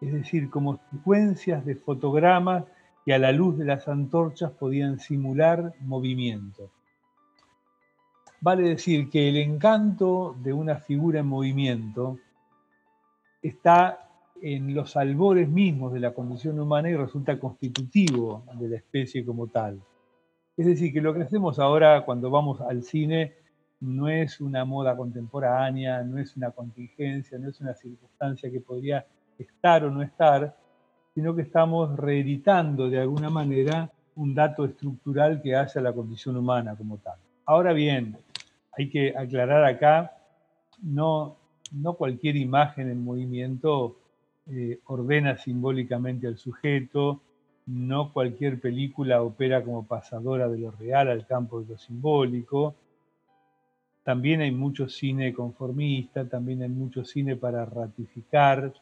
es 0.00 0.12
decir, 0.12 0.50
como 0.50 0.80
secuencias 0.90 1.64
de 1.64 1.76
fotogramas 1.76 2.64
que 3.04 3.14
a 3.14 3.18
la 3.18 3.32
luz 3.32 3.56
de 3.58 3.64
las 3.64 3.86
antorchas 3.88 4.50
podían 4.52 4.98
simular 4.98 5.74
movimiento. 5.80 6.70
Vale 8.40 8.68
decir 8.68 9.08
que 9.10 9.28
el 9.28 9.36
encanto 9.36 10.36
de 10.42 10.52
una 10.52 10.76
figura 10.76 11.20
en 11.20 11.26
movimiento 11.26 12.18
está 13.42 14.05
en 14.42 14.74
los 14.74 14.96
albores 14.96 15.48
mismos 15.48 15.92
de 15.92 16.00
la 16.00 16.12
condición 16.12 16.58
humana 16.60 16.90
y 16.90 16.94
resulta 16.94 17.38
constitutivo 17.38 18.44
de 18.54 18.68
la 18.68 18.76
especie 18.76 19.24
como 19.24 19.48
tal. 19.48 19.80
Es 20.56 20.66
decir, 20.66 20.92
que 20.92 21.00
lo 21.00 21.14
que 21.14 21.22
hacemos 21.22 21.58
ahora 21.58 22.04
cuando 22.04 22.30
vamos 22.30 22.60
al 22.60 22.82
cine 22.82 23.34
no 23.80 24.08
es 24.08 24.40
una 24.40 24.64
moda 24.64 24.96
contemporánea, 24.96 26.02
no 26.02 26.18
es 26.18 26.36
una 26.36 26.50
contingencia, 26.50 27.38
no 27.38 27.50
es 27.50 27.60
una 27.60 27.74
circunstancia 27.74 28.50
que 28.50 28.60
podría 28.60 29.06
estar 29.38 29.84
o 29.84 29.90
no 29.90 30.02
estar, 30.02 30.56
sino 31.14 31.34
que 31.34 31.42
estamos 31.42 31.96
reeditando 31.96 32.88
de 32.88 33.00
alguna 33.00 33.30
manera 33.30 33.90
un 34.16 34.34
dato 34.34 34.64
estructural 34.64 35.42
que 35.42 35.54
hace 35.54 35.78
a 35.78 35.82
la 35.82 35.92
condición 35.92 36.36
humana 36.36 36.74
como 36.74 36.98
tal. 36.98 37.18
Ahora 37.44 37.72
bien, 37.72 38.16
hay 38.76 38.88
que 38.88 39.14
aclarar 39.16 39.64
acá, 39.64 40.16
no, 40.82 41.36
no 41.72 41.94
cualquier 41.94 42.36
imagen 42.36 42.90
en 42.90 43.04
movimiento 43.04 43.96
eh, 44.50 44.80
ordena 44.86 45.36
simbólicamente 45.36 46.26
al 46.26 46.38
sujeto, 46.38 47.20
no 47.66 48.12
cualquier 48.12 48.60
película 48.60 49.22
opera 49.22 49.64
como 49.64 49.86
pasadora 49.86 50.48
de 50.48 50.58
lo 50.58 50.70
real 50.70 51.08
al 51.08 51.26
campo 51.26 51.60
de 51.60 51.74
lo 51.74 51.78
simbólico, 51.78 52.74
también 54.06 54.40
hay 54.40 54.52
mucho 54.52 54.88
cine 54.88 55.34
conformista, 55.34 56.28
también 56.28 56.62
hay 56.62 56.68
mucho 56.68 57.04
cine 57.04 57.34
para 57.34 57.64
ratificar 57.64 58.72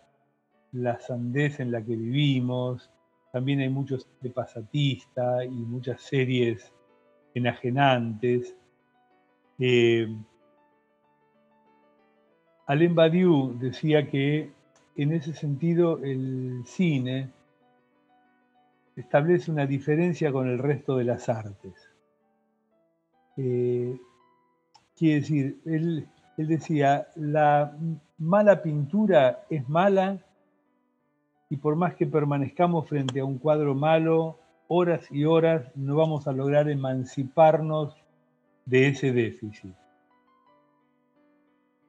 la 0.72 1.00
sandez 1.00 1.60
en 1.60 1.72
la 1.72 1.80
que 1.80 1.96
vivimos, 1.96 2.90
también 3.32 3.60
hay 3.60 3.70
mucho 3.70 3.98
cine 3.98 4.34
pasatista 4.34 5.42
y 5.42 5.48
muchas 5.48 6.02
series 6.02 6.70
enajenantes. 7.32 8.54
Eh, 9.58 10.14
Alain 12.66 12.94
Badiou 12.94 13.58
decía 13.58 14.10
que 14.10 14.52
en 14.96 15.12
ese 15.12 15.34
sentido 15.34 16.02
el 16.02 16.62
cine 16.66 17.30
establece 18.96 19.50
una 19.50 19.66
diferencia 19.66 20.30
con 20.32 20.48
el 20.48 20.58
resto 20.58 20.96
de 20.96 21.04
las 21.04 21.28
artes. 21.28 21.74
Eh, 23.36 23.98
quiere 24.96 25.20
decir, 25.20 25.60
él 25.64 26.08
decía, 26.36 27.08
la 27.16 27.76
mala 28.18 28.62
pintura 28.62 29.44
es 29.50 29.68
mala 29.68 30.18
y 31.50 31.56
por 31.56 31.76
más 31.76 31.94
que 31.94 32.06
permanezcamos 32.06 32.88
frente 32.88 33.20
a 33.20 33.24
un 33.24 33.38
cuadro 33.38 33.74
malo, 33.74 34.38
horas 34.68 35.06
y 35.10 35.24
horas, 35.24 35.70
no 35.74 35.96
vamos 35.96 36.26
a 36.26 36.32
lograr 36.32 36.68
emanciparnos 36.68 37.94
de 38.64 38.88
ese 38.88 39.12
déficit. 39.12 39.74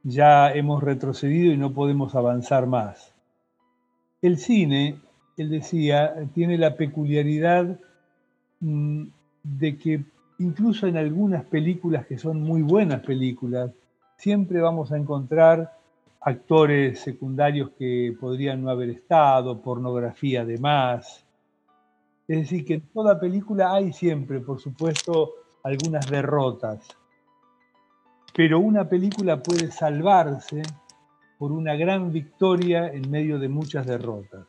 Ya 0.08 0.52
hemos 0.52 0.84
retrocedido 0.84 1.52
y 1.52 1.58
no 1.58 1.74
podemos 1.74 2.13
avanzar 2.13 2.68
más. 2.68 3.12
El 4.22 4.38
cine, 4.38 5.00
él 5.36 5.50
decía, 5.50 6.13
tiene 6.36 6.60
la 6.60 6.76
peculiaridad 6.76 7.80
mm, 8.60 9.06
de 9.41 9.78
que 9.78 10.06
incluso 10.38 10.86
en 10.86 10.98
algunas 10.98 11.44
películas 11.46 12.06
que 12.06 12.20
son 12.20 12.39
muy 12.39 12.62
buenas 12.62 13.02
películas, 13.02 13.72
siempre 14.15 14.62
vamos 14.62 14.91
a 14.91 14.98
encontrar 14.98 15.76
actores 16.22 17.00
secundarios 17.00 17.72
que 17.72 18.15
podrían 18.20 18.63
no 18.63 18.70
haber 18.70 18.91
estado, 18.91 19.60
pornografía 19.60 20.41
además. 20.41 21.26
Es 22.28 22.41
decir, 22.41 22.63
que 22.63 22.76
en 22.76 22.82
toda 22.94 23.20
película 23.20 23.74
hay 23.74 23.91
siempre, 23.91 24.39
por 24.39 24.60
supuesto, 24.60 25.32
algunas 25.63 26.08
derrotas. 26.10 26.88
Pero 28.36 28.60
una 28.60 28.88
película 28.88 29.41
puede 29.41 29.71
salvarse 29.71 30.62
por 31.38 31.52
una 31.52 31.76
gran 31.76 32.12
victoria 32.12 32.88
en 32.88 33.10
medio 33.10 33.39
de 33.39 33.50
muchas 33.50 33.86
derrotas. 33.86 34.45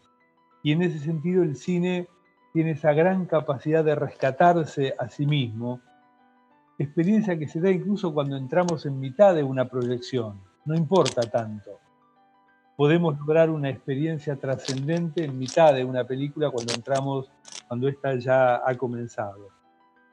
Y 0.62 0.72
en 0.72 0.83
ese 0.83 0.99
sentido 0.99 1.42
el 1.42 1.57
cine 1.57 2.09
tiene 2.53 2.72
esa 2.72 2.92
gran 2.92 3.27
capacidad 3.27 3.85
de 3.85 3.94
rescatarse 3.94 4.94
a 4.99 5.09
sí 5.09 5.27
mismo, 5.27 5.81
experiencia 6.79 7.38
que 7.38 7.49
se 7.49 7.61
da 7.61 7.70
incluso 7.70 8.12
cuando 8.12 8.37
entramos 8.37 8.87
en 8.87 8.99
mitad 8.99 9.35
de 9.35 9.42
una 9.42 9.66
proyección 9.68 10.40
no 10.66 10.75
importa 10.75 11.22
tanto. 11.22 11.79
Podemos 12.77 13.18
lograr 13.18 13.49
una 13.49 13.70
experiencia 13.70 14.37
trascendente 14.37 15.25
en 15.25 15.38
mitad 15.38 15.72
de 15.72 15.85
una 15.85 16.05
película 16.05 16.51
cuando 16.51 16.75
entramos, 16.75 17.31
cuando 17.66 17.88
ésta 17.88 18.16
ya 18.16 18.57
ha 18.57 18.75
comenzado. 18.77 19.56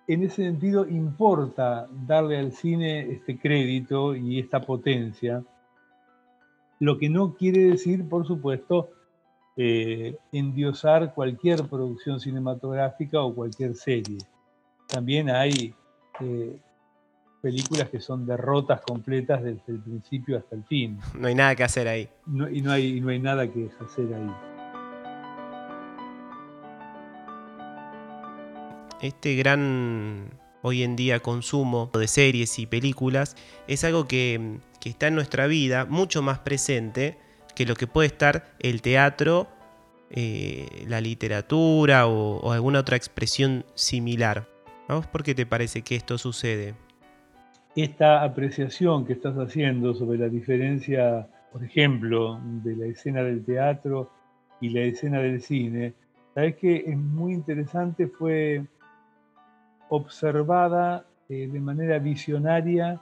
En 0.08 0.24
ese 0.24 0.44
sentido, 0.44 0.88
importa 0.88 1.88
darle 2.06 2.38
al 2.38 2.52
cine 2.52 3.12
este 3.12 3.38
crédito 3.38 4.16
y 4.16 4.40
esta 4.40 4.62
potencia, 4.62 5.44
lo 6.80 6.98
que 6.98 7.10
no 7.10 7.36
quiere 7.36 7.66
decir, 7.66 8.08
por 8.10 8.28
supuesto, 8.28 8.90
eh, 9.56 10.18
endiosar 10.32 11.14
cualquier 11.14 11.64
producción 11.68 12.20
cinematográfica 12.20 13.22
o 13.22 13.34
cualquier 13.34 13.76
serie. 13.76 14.18
También 14.88 15.30
hay 15.30 15.74
eh, 16.20 16.58
películas 17.42 17.90
que 17.90 18.02
son 18.02 18.26
derrotas 18.26 18.82
completas 18.82 19.42
desde 19.42 19.64
el 19.68 19.80
principio 19.80 20.38
hasta 20.38 20.56
el 20.56 20.64
fin. 20.66 21.00
No 21.18 21.28
hay 21.28 21.36
nada 21.36 21.56
que 21.56 21.64
hacer 21.64 21.88
ahí. 21.88 22.10
y 22.52 22.62
no 22.62 22.72
hay, 22.72 23.00
no 23.00 23.10
hay 23.10 23.20
nada 23.20 23.48
que 23.48 23.70
hacer 23.80 24.14
ahí. 24.14 24.53
Este 29.04 29.36
gran 29.36 30.30
hoy 30.62 30.82
en 30.82 30.96
día 30.96 31.20
consumo 31.20 31.92
de 31.94 32.08
series 32.08 32.58
y 32.58 32.66
películas 32.66 33.36
es 33.68 33.84
algo 33.84 34.08
que, 34.08 34.60
está 34.86 35.10
en 35.10 35.16
nuestra 35.16 35.46
vida 35.46 35.84
mucho 35.84 36.22
más 36.22 36.40
presente 36.40 37.18
que 37.54 37.66
lo 37.66 37.76
que 37.76 37.86
puede 37.86 38.08
estar 38.08 38.56
el 38.62 38.82
teatro, 38.82 39.50
eh, 40.10 40.86
la 40.88 41.02
literatura 41.02 42.08
o, 42.08 42.54
alguna 42.54 42.80
otra 42.80 42.96
expresión 42.96 43.66
similar. 43.74 44.48
¿A 44.88 44.96
vos 44.96 45.08
por 45.08 45.22
qué 45.22 45.36
te 45.36 45.46
parece 45.46 45.82
que 45.82 45.98
esto 45.98 46.18
sucede? 46.18 46.74
esta 47.76 48.24
apreciación 48.24 49.06
que 49.06 49.14
estás 49.14 49.36
haciendo 49.36 49.94
sobre 49.96 50.18
la 50.18 50.30
diferencia, 50.30 51.28
por 51.52 51.62
ejemplo, 51.62 52.40
de 52.64 52.78
la 52.78 52.86
escena 52.86 53.22
del 53.22 53.44
teatro 53.44 54.12
y 54.62 54.70
la 54.70 54.82
escena 54.82 55.20
del 55.20 55.42
cine, 55.42 55.94
sabes 56.34 56.56
que 56.56 56.86
es 56.88 56.98
muy 56.98 57.34
interesante, 57.34 58.08
fue 58.08 58.64
observada 59.96 61.06
eh, 61.30 61.48
de 61.48 61.60
manera 61.60 62.00
visionaria 62.00 63.00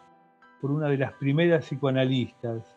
por 0.60 0.71
una 0.71 0.89
de 0.89 0.97
las 0.97 1.13
primeras 1.13 1.65
psicoanalistas. 1.65 2.75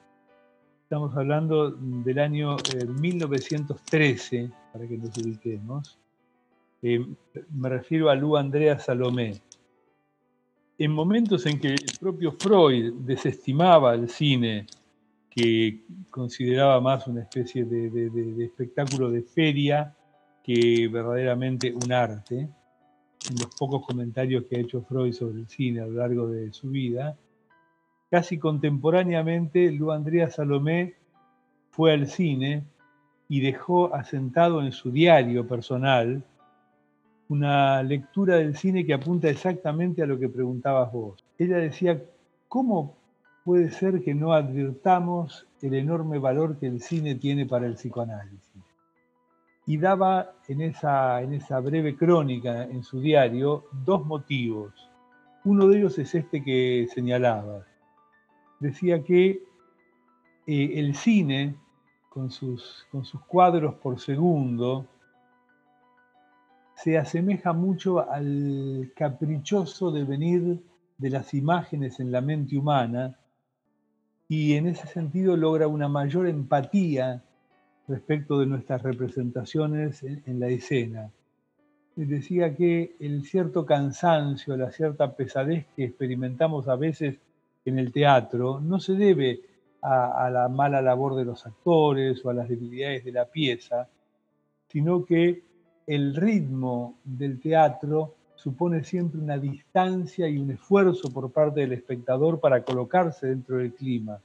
Estamos 0.84 1.16
hablando 1.16 1.70
del 1.70 2.18
año 2.20 2.56
1913, 3.00 4.36
eh, 4.36 4.50
para 4.72 4.86
que 4.86 4.96
nos 4.98 5.18
ubiquemos. 5.18 5.98
Eh, 6.82 7.04
me 7.50 7.68
refiero 7.68 8.08
a 8.08 8.14
Lu 8.14 8.36
Andrea 8.36 8.78
Salomé 8.78 9.40
en 10.78 10.90
momentos 10.90 11.46
en 11.46 11.58
que 11.58 11.68
el 11.68 11.98
propio 12.00 12.32
Freud 12.32 12.94
desestimaba 13.00 13.94
el 13.94 14.08
cine, 14.08 14.66
que 15.30 15.84
consideraba 16.10 16.80
más 16.80 17.06
una 17.06 17.22
especie 17.22 17.64
de, 17.64 18.44
espectáculo 18.44 19.10
de 19.10 19.22
feria 19.22 19.94
que 20.42 20.88
verdaderamente 20.88 21.72
un 21.72 21.92
arte, 21.92 22.48
en 23.30 23.36
los 23.36 23.54
pocos 23.58 23.86
comentarios 23.86 24.44
que 24.44 24.56
ha 24.56 24.60
hecho 24.60 24.82
Freud 24.82 25.12
sobre 25.12 25.40
el 25.40 25.48
cine 25.48 25.80
a 25.80 25.86
lo 25.86 25.92
largo 25.92 26.28
de 26.28 26.52
su 26.52 26.70
vida, 26.70 27.16
casi 28.10 28.38
contemporáneamente 28.38 29.70
Lu 29.72 29.90
Andrea 29.90 30.30
Salomé 30.30 30.94
fue 31.70 31.92
al 31.92 32.06
cine 32.06 32.64
y 33.28 33.40
dejó 33.40 33.94
asentado 33.94 34.62
en 34.62 34.72
su 34.72 34.90
diario 34.90 35.46
personal 35.46 36.22
una 37.28 37.82
lectura 37.82 38.36
del 38.36 38.56
cine 38.56 38.84
que 38.84 38.94
apunta 38.94 39.28
exactamente 39.28 40.02
a 40.02 40.06
lo 40.06 40.18
que 40.18 40.28
preguntabas 40.28 40.92
vos. 40.92 41.24
Ella 41.38 41.56
decía, 41.56 42.02
¿cómo 42.48 42.96
puede 43.44 43.70
ser 43.70 44.02
que 44.02 44.14
no 44.14 44.32
advirtamos 44.32 45.46
el 45.62 45.74
enorme 45.74 46.18
valor 46.18 46.58
que 46.58 46.66
el 46.66 46.80
cine 46.80 47.14
tiene 47.14 47.46
para 47.46 47.66
el 47.66 47.74
psicoanálisis? 47.74 48.63
Y 49.66 49.78
daba 49.78 50.32
en 50.48 50.60
esa, 50.60 51.22
en 51.22 51.32
esa 51.34 51.60
breve 51.60 51.96
crónica 51.96 52.64
en 52.64 52.82
su 52.82 53.00
diario 53.00 53.64
dos 53.72 54.04
motivos. 54.04 54.72
Uno 55.44 55.66
de 55.68 55.78
ellos 55.78 55.98
es 55.98 56.14
este 56.14 56.42
que 56.42 56.86
señalaba. 56.92 57.66
Decía 58.60 59.02
que 59.02 59.42
eh, 60.46 60.72
el 60.74 60.94
cine, 60.94 61.56
con 62.08 62.30
sus, 62.30 62.86
con 62.90 63.04
sus 63.04 63.22
cuadros 63.22 63.74
por 63.76 63.98
segundo, 63.98 64.86
se 66.74 66.98
asemeja 66.98 67.52
mucho 67.52 68.08
al 68.10 68.92
caprichoso 68.94 69.90
devenir 69.90 70.62
de 70.98 71.10
las 71.10 71.34
imágenes 71.34 72.00
en 72.00 72.12
la 72.12 72.20
mente 72.20 72.56
humana 72.56 73.18
y 74.28 74.54
en 74.54 74.66
ese 74.66 74.86
sentido 74.86 75.36
logra 75.36 75.68
una 75.68 75.88
mayor 75.88 76.26
empatía 76.26 77.22
respecto 77.88 78.38
de 78.38 78.46
nuestras 78.46 78.82
representaciones 78.82 80.02
en, 80.02 80.40
la 80.40 80.48
escena. 80.48 81.10
Decía 81.96 82.54
que 82.54 82.96
el 82.98 83.24
cierto 83.24 83.64
cansancio, 83.64 84.56
la 84.56 84.72
cierta 84.72 85.14
pesadez 85.14 85.66
que 85.76 85.84
experimentamos 85.84 86.68
a 86.68 86.76
veces 86.76 87.18
en 87.64 87.78
el 87.78 87.92
teatro 87.92 88.60
no 88.60 88.80
se 88.80 88.94
debe 88.94 89.40
a, 89.80 90.26
a 90.26 90.30
la 90.30 90.48
mala 90.48 90.82
labor 90.82 91.14
de 91.14 91.24
los 91.24 91.46
actores 91.46 92.24
o 92.24 92.30
a 92.30 92.34
las 92.34 92.48
debilidades 92.48 93.04
de 93.04 93.12
la 93.12 93.26
pieza, 93.26 93.88
sino 94.68 95.04
que 95.04 95.42
el 95.86 96.16
ritmo 96.16 96.98
del 97.04 97.40
teatro 97.40 98.14
supone 98.34 98.84
siempre 98.84 99.20
una 99.20 99.38
distancia 99.38 100.28
y 100.28 100.38
un 100.38 100.50
esfuerzo 100.50 101.12
por 101.12 101.30
parte 101.30 101.60
del 101.60 101.72
espectador 101.72 102.40
para 102.40 102.62
colocarse 102.64 103.28
dentro 103.28 103.58
del 103.58 103.72
clima, 103.72 104.20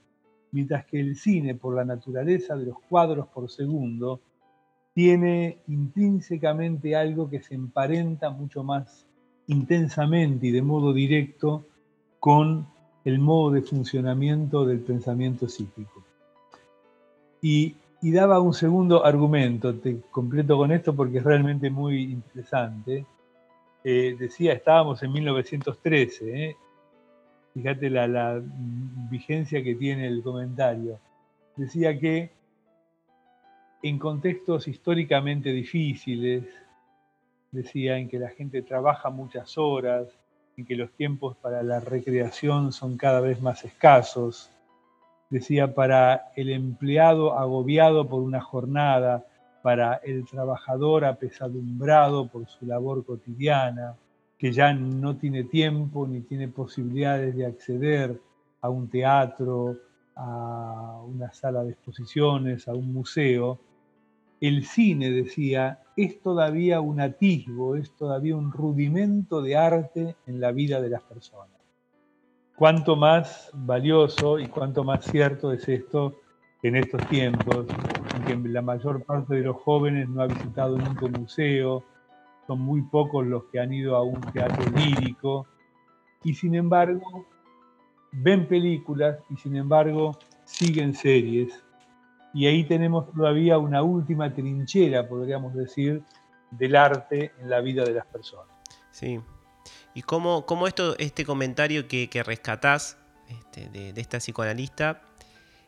mientras 0.51 0.85
que 0.85 0.99
el 0.99 1.15
cine, 1.15 1.55
por 1.55 1.75
la 1.75 1.85
naturaleza 1.85 2.55
de 2.55 2.65
los 2.65 2.79
cuadros 2.89 3.27
por 3.27 3.49
segundo, 3.49 4.21
tiene 4.93 5.59
intrínsecamente 5.67 6.95
algo 6.95 7.29
que 7.29 7.41
se 7.41 7.55
emparenta 7.55 8.29
mucho 8.29 8.63
más 8.63 9.07
intensamente 9.47 10.47
y 10.47 10.51
de 10.51 10.62
modo 10.62 10.93
directo 10.93 11.65
con 12.19 12.67
el 13.05 13.19
modo 13.19 13.51
de 13.51 13.62
funcionamiento 13.62 14.65
del 14.65 14.79
pensamiento 14.79 15.47
psíquico. 15.47 16.03
Y, 17.41 17.75
daba 18.01 18.39
un 18.39 18.53
segundo 18.53 19.05
argumento, 19.05 19.75
te 19.75 20.01
completo 20.12 20.57
con 20.57 20.71
esto 20.71 20.95
porque 20.95 21.19
es 21.19 21.23
realmente 21.23 21.69
muy 21.69 22.03
interesante, 22.03 23.05
eh, 23.83 24.15
decía, 24.19 24.53
estábamos 24.53 25.01
en 25.03 25.13
1913, 25.13 26.45
¿eh? 26.45 26.57
Fíjate 27.60 27.89
la, 27.89 28.41
vigencia 29.10 29.62
que 29.62 29.76
tiene 29.76 30.08
el 30.08 30.24
comentario, 30.24 30.98
decía 31.58 32.00
que 32.00 32.32
en 33.84 34.00
contextos 34.00 34.67
históricamente 34.67 35.52
difíciles, 35.52 36.45
decía 37.52 37.98
en 37.98 38.08
que 38.08 38.17
la 38.17 38.30
gente 38.30 38.62
trabaja 38.62 39.10
muchas 39.10 39.58
horas, 39.58 40.08
en 40.56 40.65
que 40.65 40.76
los 40.76 40.91
tiempos 40.91 41.36
para 41.38 41.63
la 41.63 41.82
recreación 41.82 42.72
son 42.72 42.95
cada 42.98 43.19
vez 43.19 43.41
más 43.41 43.65
escasos, 43.65 44.50
decía 45.30 45.74
para 45.74 46.32
el 46.38 46.52
empleado 46.52 47.38
agobiado 47.38 48.08
por 48.08 48.22
una 48.22 48.39
jornada, 48.39 49.26
para 49.63 49.95
el 49.95 50.26
trabajador 50.26 51.04
apesadumbrado 51.04 52.28
por 52.28 52.48
su 52.48 52.65
labor 52.65 53.04
cotidiana, 53.06 53.95
que 54.39 54.54
ya 54.54 54.73
no 54.73 55.17
tiene 55.17 55.43
tiempo 55.43 56.08
ni 56.08 56.21
tiene 56.21 56.47
posibilidades 56.47 57.36
de 57.36 57.45
acceder 57.45 58.21
a 58.62 58.69
un 58.69 58.89
teatro, 58.89 59.78
a 60.15 61.02
una 61.06 61.32
sala 61.34 61.63
de 61.63 61.71
exposiciones, 61.71 62.69
a 62.69 62.73
un 62.73 62.93
museo, 62.93 63.60
el 64.39 64.63
cine, 64.63 65.12
decía, 65.12 65.82
es 65.97 66.21
todavía 66.21 66.80
un 66.80 67.02
atisbo, 67.02 67.75
es 67.75 67.91
todavía 67.97 68.38
un 68.38 68.54
rudimento 68.54 69.41
de 69.41 69.58
arte 69.58 70.15
en 70.25 70.39
la 70.39 70.54
vida 70.54 70.82
de 70.82 70.89
las 70.89 71.02
personas. 71.02 71.60
Cuánto 72.56 72.95
más 72.95 73.52
valioso 73.54 74.39
y 74.39 74.47
cuánto 74.47 74.86
más 74.86 75.04
cierto 75.04 75.52
es 75.52 75.67
esto 75.67 76.15
en 76.63 76.78
estos 76.78 77.06
tiempos, 77.10 77.65
en 78.15 78.23
que 78.23 78.49
la 78.49 78.62
mayor 78.62 79.04
parte 79.04 79.36
de 79.36 79.41
los 79.41 79.58
jóvenes 79.58 80.08
no 80.08 80.21
ha 80.21 80.28
visitado 80.28 80.78
nunca 80.78 81.06
un 81.06 81.13
museo, 81.13 81.84
son 82.49 82.62
muy 82.62 82.81
pocos 82.81 83.27
los 83.27 83.43
que 83.51 83.59
han 83.59 83.71
ido 83.71 83.95
a 83.95 84.01
un 84.01 84.19
teatro 84.33 84.65
lírico, 84.71 85.45
y 86.23 86.33
sin 86.33 86.55
embargo 86.55 87.27
ven 88.12 88.47
películas 88.47 89.19
y 89.29 89.38
sin 89.38 89.55
embargo 89.55 90.17
siguen 90.45 90.95
series. 90.95 91.63
Y 92.33 92.47
ahí 92.47 92.63
tenemos 92.63 93.12
todavía 93.13 93.59
una 93.59 93.83
última 93.83 94.33
trinchera, 94.33 95.07
podríamos 95.07 95.53
decir, 95.53 96.01
del 96.49 96.75
arte 96.75 97.33
en 97.39 97.51
la 97.51 97.62
vida 97.62 97.83
de 97.83 97.93
las 97.93 98.07
personas. 98.07 98.55
Sí. 98.89 99.19
Y 99.93 100.01
cómo, 100.01 100.43
esto, 100.65 100.97
este 100.97 101.25
comentario 101.25 101.88
que, 101.88 102.09
que 102.09 102.23
rescatás 102.23 102.97
este, 103.27 103.69
de, 103.69 104.01
esta 104.01 104.17
psicoanalista 104.17 105.03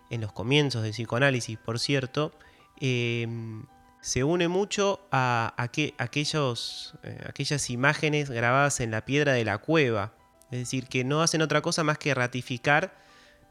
en 0.09 0.21
los 0.21 0.31
comienzos 0.31 0.81
del 0.81 0.93
psicoanálisis, 0.93 1.59
por 1.59 1.77
cierto, 1.77 2.31
em, 2.79 3.67
se 4.01 4.23
une 4.23 4.47
mucho 4.47 4.99
a, 5.11 5.53
aquellos, 5.57 6.95
eh, 7.03 7.17
aquellas 7.27 7.69
imágenes 7.69 8.29
grabadas 8.29 8.79
en 8.79 8.91
la 8.91 9.05
piedra 9.05 9.33
de 9.33 9.45
la 9.45 9.59
cueva. 9.59 10.13
Es 10.51 10.59
decir, 10.59 10.87
que 10.87 11.03
no 11.03 11.21
hacen 11.21 11.41
otra 11.41 11.61
cosa 11.61 11.83
más 11.83 11.97
que 11.97 12.13
ratificar 12.13 12.93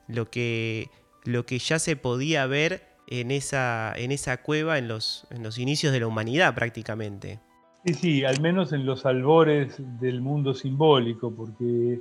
lo 0.09 0.29
que, 0.29 0.91
lo 1.25 1.47
que 1.47 1.59
ya 1.59 1.79
se 1.79 1.97
podía 1.97 2.47
ver 2.47 2.83
en 3.07 3.31
esa, 3.31 3.93
en 3.97 4.13
esa 4.13 4.43
cueva 4.43 4.79
en 4.79 4.89
los, 4.89 5.27
en 5.31 5.43
los 5.43 5.59
inicios 5.59 5.93
de 5.93 6.01
la 6.01 6.07
humanidad 6.07 6.55
prácticamente. 6.55 7.41
Sí, 7.85 7.95
sí, 7.95 8.25
al 8.25 8.41
menos 8.41 8.73
en 8.73 8.85
los 8.85 9.07
albores 9.07 9.77
del 10.01 10.21
mundo 10.21 10.53
simbólico, 10.53 11.35
porque 11.35 12.01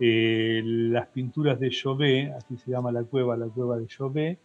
eh, 0.00 0.62
las 0.64 1.08
pinturas 1.08 1.60
de 1.60 1.70
Chauvet, 1.70 2.32
así 2.32 2.56
se 2.56 2.70
llama 2.70 2.90
la 2.92 3.02
cueva, 3.02 3.36
la 3.36 3.46
cueva 3.46 3.76
de 3.76 3.86
Chauvet, 3.86 4.38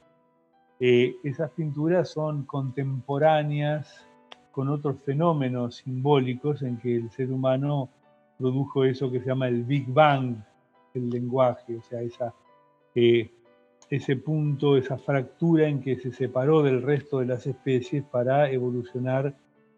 eh, 0.80 1.16
esas 1.24 1.52
pinturas 1.52 2.10
son 2.10 2.44
contemporáneas 2.46 4.06
con 4.52 4.70
otros 4.70 4.98
fenómenos 5.06 5.78
simbólicos 5.78 6.62
en 6.62 6.78
que 6.78 6.96
el 6.96 7.10
ser 7.12 7.32
humano 7.32 7.90
produjo 8.38 8.84
eso 8.84 9.10
que 9.12 9.20
se 9.20 9.28
llama 9.28 9.48
el 9.48 9.64
Big 9.64 9.88
Bang 9.88 10.36
el 10.94 11.10
lenguaje, 11.10 11.76
o 11.76 11.82
sea, 11.82 12.02
esa, 12.02 12.34
eh, 12.96 13.30
ese 13.90 14.16
punto, 14.16 14.78
esa 14.78 14.98
fractura 14.98 15.68
en 15.68 15.82
que 15.82 15.98
se 15.98 16.12
separó 16.12 16.64
del 16.64 16.82
resto 16.82 17.20
de 17.20 17.28
las 17.28 17.46
especies 17.46 18.04
para 18.04 18.50
evolucionar 18.50 19.36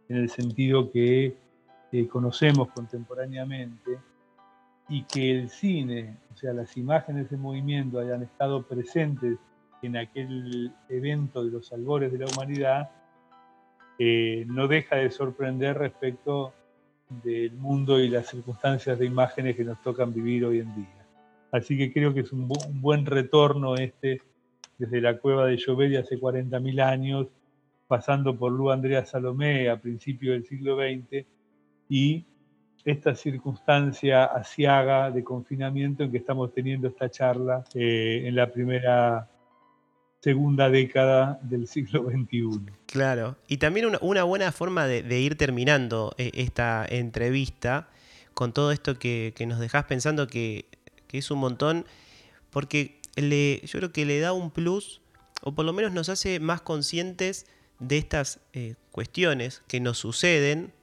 en 0.07 0.17
el 0.17 0.29
sentido 0.29 0.91
que 0.91 1.35
conocemos 2.09 2.69
contemporáneamente 2.69 3.99
y 4.87 5.03
que 5.03 5.31
el 5.31 5.49
cine, 5.49 6.17
o 6.33 6.35
sea, 6.35 6.53
las 6.53 6.75
imágenes 6.77 7.29
de 7.29 7.37
movimiento 7.37 7.99
hayan 7.99 8.23
estado 8.23 8.63
presentes 8.63 9.37
en 9.81 9.97
aquel 9.97 10.71
evento 10.89 11.43
de 11.43 11.51
los 11.51 11.71
albores 11.71 12.11
de 12.11 12.19
la 12.19 12.25
humanidad, 12.25 12.91
eh, 13.97 14.45
no 14.47 14.67
deja 14.67 14.95
de 14.95 15.11
sorprender 15.11 15.77
respecto 15.77 16.53
del 17.09 17.53
mundo 17.53 17.99
y 17.99 18.07
las 18.07 18.27
circunstancias 18.27 18.97
de 18.99 19.05
imágenes 19.05 19.55
que 19.55 19.63
nos 19.63 19.81
tocan 19.81 20.13
vivir 20.13 20.45
hoy 20.45 20.59
en 20.59 20.75
día. 20.75 21.05
Así 21.51 21.77
que 21.77 21.91
creo 21.91 22.13
que 22.13 22.21
es 22.21 22.31
un, 22.31 22.47
buen 22.47 23.05
retorno 23.05 23.75
este 23.75 24.21
desde 24.77 25.01
la 25.01 25.17
cueva 25.17 25.47
de 25.47 25.57
Llobet 25.57 25.97
hace 25.97 26.17
40.000 26.17 26.81
años, 26.81 27.27
pasando 27.87 28.37
por 28.37 28.51
Lu 28.51 28.71
Andrea 28.71 29.05
Salomé 29.05 29.69
a 29.69 29.81
principios 29.81 30.33
del 30.33 30.45
siglo 30.45 30.77
XX 30.77 31.25
y 31.89 32.25
esta 32.85 33.15
circunstancia 33.15 34.25
asiaga 34.25 35.11
de 35.11 35.23
confinamiento 35.23 36.03
en 36.03 36.11
que 36.11 36.19
estamos 36.19 36.53
teniendo 36.53 36.87
esta 36.87 37.09
charla 37.09 37.65
eh, 37.73 38.23
en 38.25 38.35
la 38.35 38.49
primera 38.51 39.27
segunda 40.21 40.69
década 40.69 41.39
del 41.43 41.67
siglo 41.67 42.09
XXI. 42.09 42.71
Claro, 42.85 43.37
y 43.47 43.57
también 43.57 43.87
una, 44.01 44.23
buena 44.23 44.51
forma 44.51 44.85
de, 44.87 45.19
ir 45.19 45.37
terminando 45.37 46.13
eh, 46.17 46.31
esta 46.33 46.85
entrevista 46.87 47.89
con 48.33 48.53
todo 48.53 48.71
esto 48.71 48.99
que, 48.99 49.33
nos 49.47 49.59
dejás 49.59 49.85
pensando 49.85 50.27
que, 50.27 50.65
es 51.11 51.31
un 51.31 51.39
montón, 51.39 51.85
porque 52.51 52.99
yo 53.15 53.79
creo 53.79 53.91
que 53.91 54.05
le 54.05 54.19
da 54.19 54.33
un 54.33 54.51
plus, 54.51 55.01
o 55.41 55.53
por 55.53 55.65
lo 55.65 55.73
menos 55.73 55.91
nos 55.91 56.09
hace 56.09 56.39
más 56.39 56.61
conscientes 56.61 57.45
de 57.79 57.97
estas 57.97 58.39
eh, 58.53 58.75
cuestiones 58.91 59.63
que 59.67 59.79
nos 59.79 59.97
suceden 59.97 60.73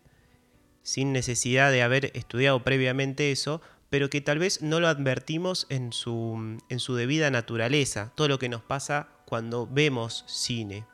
sin 0.83 1.13
necesidad 1.13 1.71
de 1.71 1.83
haber 1.83 2.11
estudiado 2.15 2.63
previamente 2.63 3.33
eso, 3.33 3.61
pero 3.91 4.09
que 4.09 4.21
tal 4.21 4.39
vez 4.39 4.63
no 4.63 4.81
lo 4.81 4.89
advertimos 4.89 5.67
en 5.69 5.93
su, 5.93 6.59
en 6.69 6.81
su 6.81 6.95
debida 6.95 7.31
naturaleza, 7.31 8.13
todo 8.15 8.29
lo 8.29 8.39
que 8.39 8.49
nos 8.49 8.63
pasa 8.63 9.16
cuando 9.27 9.67
vemos 9.67 10.25
cine. 10.27 10.87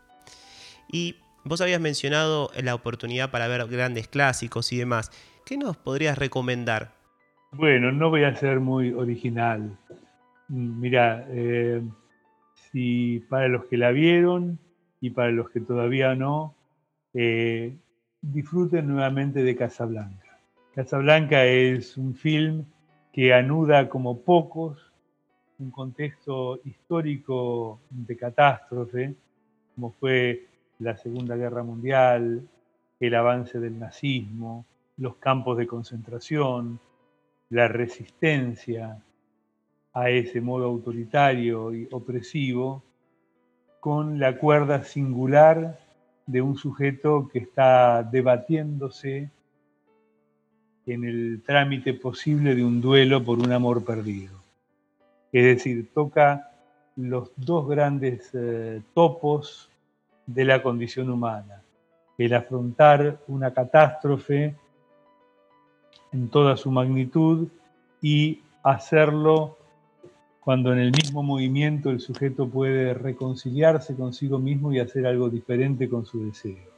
Y 0.90 1.16
Vos 1.45 1.61
habías 1.61 1.81
mencionado 1.81 2.51
la 2.62 2.75
oportunidad 2.75 3.33
para 3.33 3.49
ver 3.49 3.66
grandes 3.66 4.07
clásicos 4.07 4.73
y 4.73 4.79
demás. 4.79 5.11
¿Qué 5.45 5.57
nos 5.57 5.77
podrías 5.77 6.16
recomendar? 6.16 6.92
Bueno, 7.51 7.90
no 7.90 8.11
voy 8.11 8.23
a 8.23 8.37
ser 8.37 8.61
muy 8.61 8.92
original. 8.92 9.77
Mira, 10.49 11.27
eh, 11.31 11.83
si 12.55 13.25
para 13.29 13.49
los 13.49 13.64
que 13.64 13.77
la 13.77 13.90
vieron 13.90 14.61
y 15.01 15.11
para 15.11 15.33
los 15.33 15.51
que 15.51 15.61
todavía 15.61 16.14
no, 16.14 16.55
eh, 17.12 17.77
disfruten 18.21 18.87
nuevamente 18.87 19.42
de 19.42 19.57
Casablanca. 19.57 20.38
Casablanca 20.77 21.45
es 21.45 21.97
un 21.97 22.14
film 22.14 22.66
que 23.12 23.35
anuda 23.35 23.88
como 23.88 24.23
pocos 24.23 24.92
un 25.59 25.71
contexto 25.71 26.61
histórico 26.65 27.81
de 27.91 28.17
catástrofe, 28.17 29.15
como 29.75 29.93
fue 29.93 30.47
la 30.79 30.97
Segunda 30.97 31.37
Guerra 31.37 31.62
Mundial, 31.62 32.49
el 32.99 33.15
avance 33.15 33.61
del 33.61 33.79
nazismo, 33.79 34.65
los 34.97 35.17
campos 35.17 35.59
de 35.59 35.67
concentración, 35.67 36.79
la 37.51 37.69
resistencia 37.69 39.03
a 39.93 40.11
ese 40.11 40.41
modo 40.41 40.67
autoritario 40.67 41.75
y 41.75 41.88
opresivo, 41.91 42.83
con 43.81 44.19
la 44.19 44.38
cuerda 44.38 44.85
singular 44.85 45.79
de 46.27 46.41
un 46.41 46.57
sujeto 46.57 47.29
que 47.33 47.41
está 47.41 48.03
debatiéndose 48.03 49.31
en 50.87 51.05
el 51.05 51.43
trámite 51.45 51.95
posible 51.95 52.55
de 52.55 52.65
un 52.65 52.81
duelo 52.81 53.25
por 53.25 53.38
un 53.38 53.53
amor 53.53 53.85
perdido. 53.85 54.42
Es 55.33 55.45
decir, 55.45 55.90
toca 55.95 56.51
los 56.97 57.33
dos 57.37 57.66
grandes 57.66 58.31
eh, 58.35 58.83
topos 58.95 59.71
de 60.27 60.45
la 60.45 60.62
condición 60.62 61.11
humana, 61.11 61.62
el 62.18 62.35
afrontar 62.35 63.18
una 63.29 63.53
catástrofe 63.53 64.55
en 66.12 66.29
toda 66.29 66.57
su 66.57 66.71
magnitud 66.71 67.49
y 68.03 68.42
hacerlo 68.62 69.57
cuando 70.40 70.73
en 70.73 70.81
el 70.81 70.90
mismo 70.90 71.23
movimiento 71.23 71.90
el 71.90 72.01
sujeto 72.01 72.49
puede 72.49 72.95
reconciliarse 72.95 73.95
consigo 73.95 74.38
mismo 74.38 74.73
y 74.73 74.81
hacer 74.81 75.07
algo 75.07 75.31
diferente 75.31 75.88
con 75.88 76.05
su 76.05 76.27
deseo. 76.27 76.71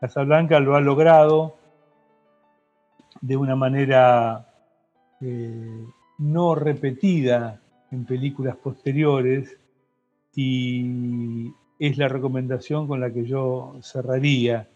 Casablanca 0.00 0.60
lo 0.60 0.74
ha 0.76 0.80
logrado 0.80 1.56
de 3.20 3.36
una 3.36 3.56
manera 3.56 4.52
eh, 5.20 5.86
no 6.18 6.54
repetida 6.54 7.60
en 7.90 8.04
películas 8.04 8.56
posteriores 8.56 9.56
y 10.34 11.52
es 11.78 11.98
la 11.98 12.08
recomendación 12.08 12.86
con 12.86 13.00
la 13.00 13.10
que 13.10 13.24
yo 13.24 13.76
cerraría 13.82 14.68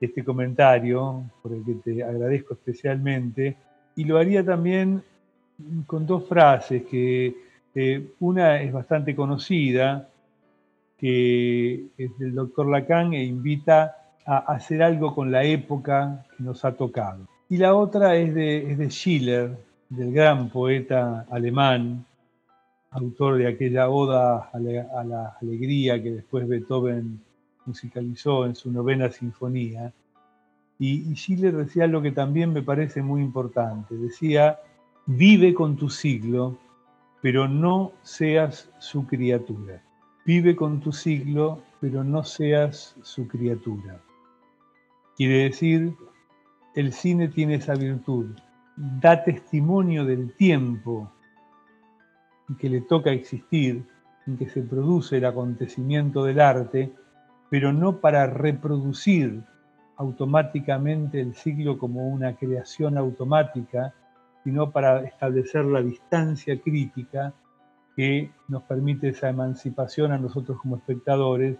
este 0.00 0.24
comentario, 0.24 1.30
por 1.42 1.52
el 1.52 1.64
que 1.64 1.74
te 1.74 2.02
agradezco 2.02 2.54
especialmente, 2.54 3.56
y 3.94 4.04
lo 4.04 4.18
haría 4.18 4.44
también 4.44 5.02
con 5.86 6.06
dos 6.06 6.26
frases, 6.26 6.82
que 6.84 7.34
eh, 7.74 8.06
una 8.20 8.60
es 8.60 8.72
bastante 8.72 9.14
conocida, 9.14 10.08
que 10.98 11.86
es 11.96 12.18
del 12.18 12.34
doctor 12.34 12.68
Lacan 12.68 13.12
e 13.12 13.24
invita 13.24 13.96
a 14.24 14.38
hacer 14.38 14.82
algo 14.82 15.14
con 15.14 15.30
la 15.30 15.44
época 15.44 16.24
que 16.36 16.42
nos 16.42 16.64
ha 16.64 16.72
tocado. 16.72 17.26
Y 17.48 17.58
la 17.58 17.74
otra 17.74 18.16
es 18.16 18.34
de, 18.34 18.72
es 18.72 18.78
de 18.78 18.88
Schiller, 18.88 19.56
del 19.96 20.10
gran 20.10 20.48
poeta 20.48 21.26
alemán, 21.30 22.06
autor 22.92 23.36
de 23.36 23.46
aquella 23.46 23.90
oda 23.90 24.50
a 24.50 24.58
la, 24.58 25.36
alegría 25.40 26.02
que 26.02 26.12
después 26.12 26.48
Beethoven 26.48 27.20
musicalizó 27.66 28.46
en 28.46 28.54
su 28.54 28.72
novena 28.72 29.10
sinfonía. 29.10 29.92
Y, 30.78 31.14
Schiller 31.14 31.54
decía 31.54 31.84
algo 31.84 32.00
que 32.00 32.12
también 32.12 32.54
me 32.54 32.62
parece 32.62 33.02
muy 33.02 33.20
importante. 33.20 33.94
Decía, 33.94 34.58
vive 35.04 35.52
con 35.52 35.76
tu 35.76 35.90
siglo, 35.90 36.56
pero 37.20 37.46
no 37.46 37.92
seas 38.02 38.70
su 38.78 39.06
criatura. 39.06 39.82
Vive 40.24 40.56
con 40.56 40.80
tu 40.80 40.92
siglo, 40.92 41.60
pero 41.80 42.02
no 42.02 42.24
seas 42.24 42.96
su 43.02 43.28
criatura. 43.28 44.00
Quiere 45.18 45.44
decir, 45.44 45.94
el 46.74 46.94
cine 46.94 47.28
tiene 47.28 47.56
esa 47.56 47.74
virtud, 47.74 48.34
da 48.76 49.22
testimonio 49.24 50.04
del 50.04 50.34
tiempo 50.34 51.12
que 52.58 52.68
le 52.68 52.82
toca 52.82 53.10
existir, 53.10 53.84
en 54.26 54.36
que 54.36 54.48
se 54.48 54.62
produce 54.62 55.16
el 55.16 55.24
acontecimiento 55.24 56.24
del 56.24 56.40
arte, 56.40 56.92
pero 57.50 57.72
no 57.72 58.00
para 58.00 58.26
reproducir 58.26 59.42
automáticamente 59.96 61.20
el 61.20 61.34
siglo 61.34 61.78
como 61.78 62.08
una 62.08 62.36
creación 62.36 62.98
automática, 62.98 63.94
sino 64.44 64.70
para 64.70 65.02
establecer 65.04 65.64
la 65.64 65.82
distancia 65.82 66.60
crítica 66.60 67.32
que 67.96 68.30
nos 68.48 68.62
permite 68.64 69.08
esa 69.08 69.28
emancipación 69.28 70.12
a 70.12 70.18
nosotros 70.18 70.58
como 70.60 70.76
espectadores 70.76 71.56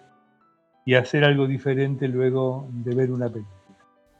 y 0.84 0.94
hacer 0.94 1.24
algo 1.24 1.46
diferente 1.46 2.08
luego 2.08 2.68
de 2.70 2.94
ver 2.94 3.12
una 3.12 3.28
película. 3.28 3.56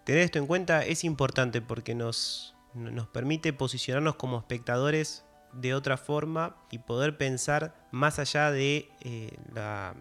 Tener 0.05 0.22
esto 0.22 0.38
en 0.38 0.46
cuenta 0.46 0.85
es 0.85 1.05
importante 1.05 1.61
porque 1.61 1.94
nos, 1.94 2.51
nos 2.74 3.06
permite 3.08 3.52
posicionarnos 3.52 4.16
como 4.16 4.38
espectadores 4.38 5.24
de 5.52 5.74
otra 5.74 5.96
forma 5.96 6.56
y 6.70 6.78
poder 6.78 7.16
pensar 7.16 7.74
más 7.90 8.18
allá 8.18 8.50
de 8.50 8.88
eh, 9.00 9.37
la, 9.54 9.94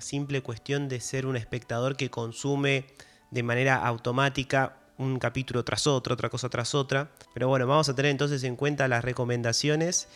simple 0.00 0.42
cuestión 0.42 0.88
de 0.88 1.00
ser 1.00 1.26
un 1.26 1.36
espectador 1.36 1.96
que 1.96 2.10
consume 2.10 2.86
de 3.30 3.42
manera 3.42 3.76
automática 3.86 4.78
un 4.96 5.18
capítulo 5.18 5.64
tras 5.64 5.86
otro, 5.86 6.14
otra 6.14 6.28
cosa 6.28 6.48
tras 6.48 6.74
otra. 6.74 7.10
Pero 7.34 7.48
bueno, 7.48 7.66
vamos 7.66 7.88
a 7.88 7.94
tener 7.94 8.10
entonces 8.10 8.42
en 8.44 8.56
cuenta 8.56 8.88
las 8.88 9.04
recomendaciones. 9.04 10.08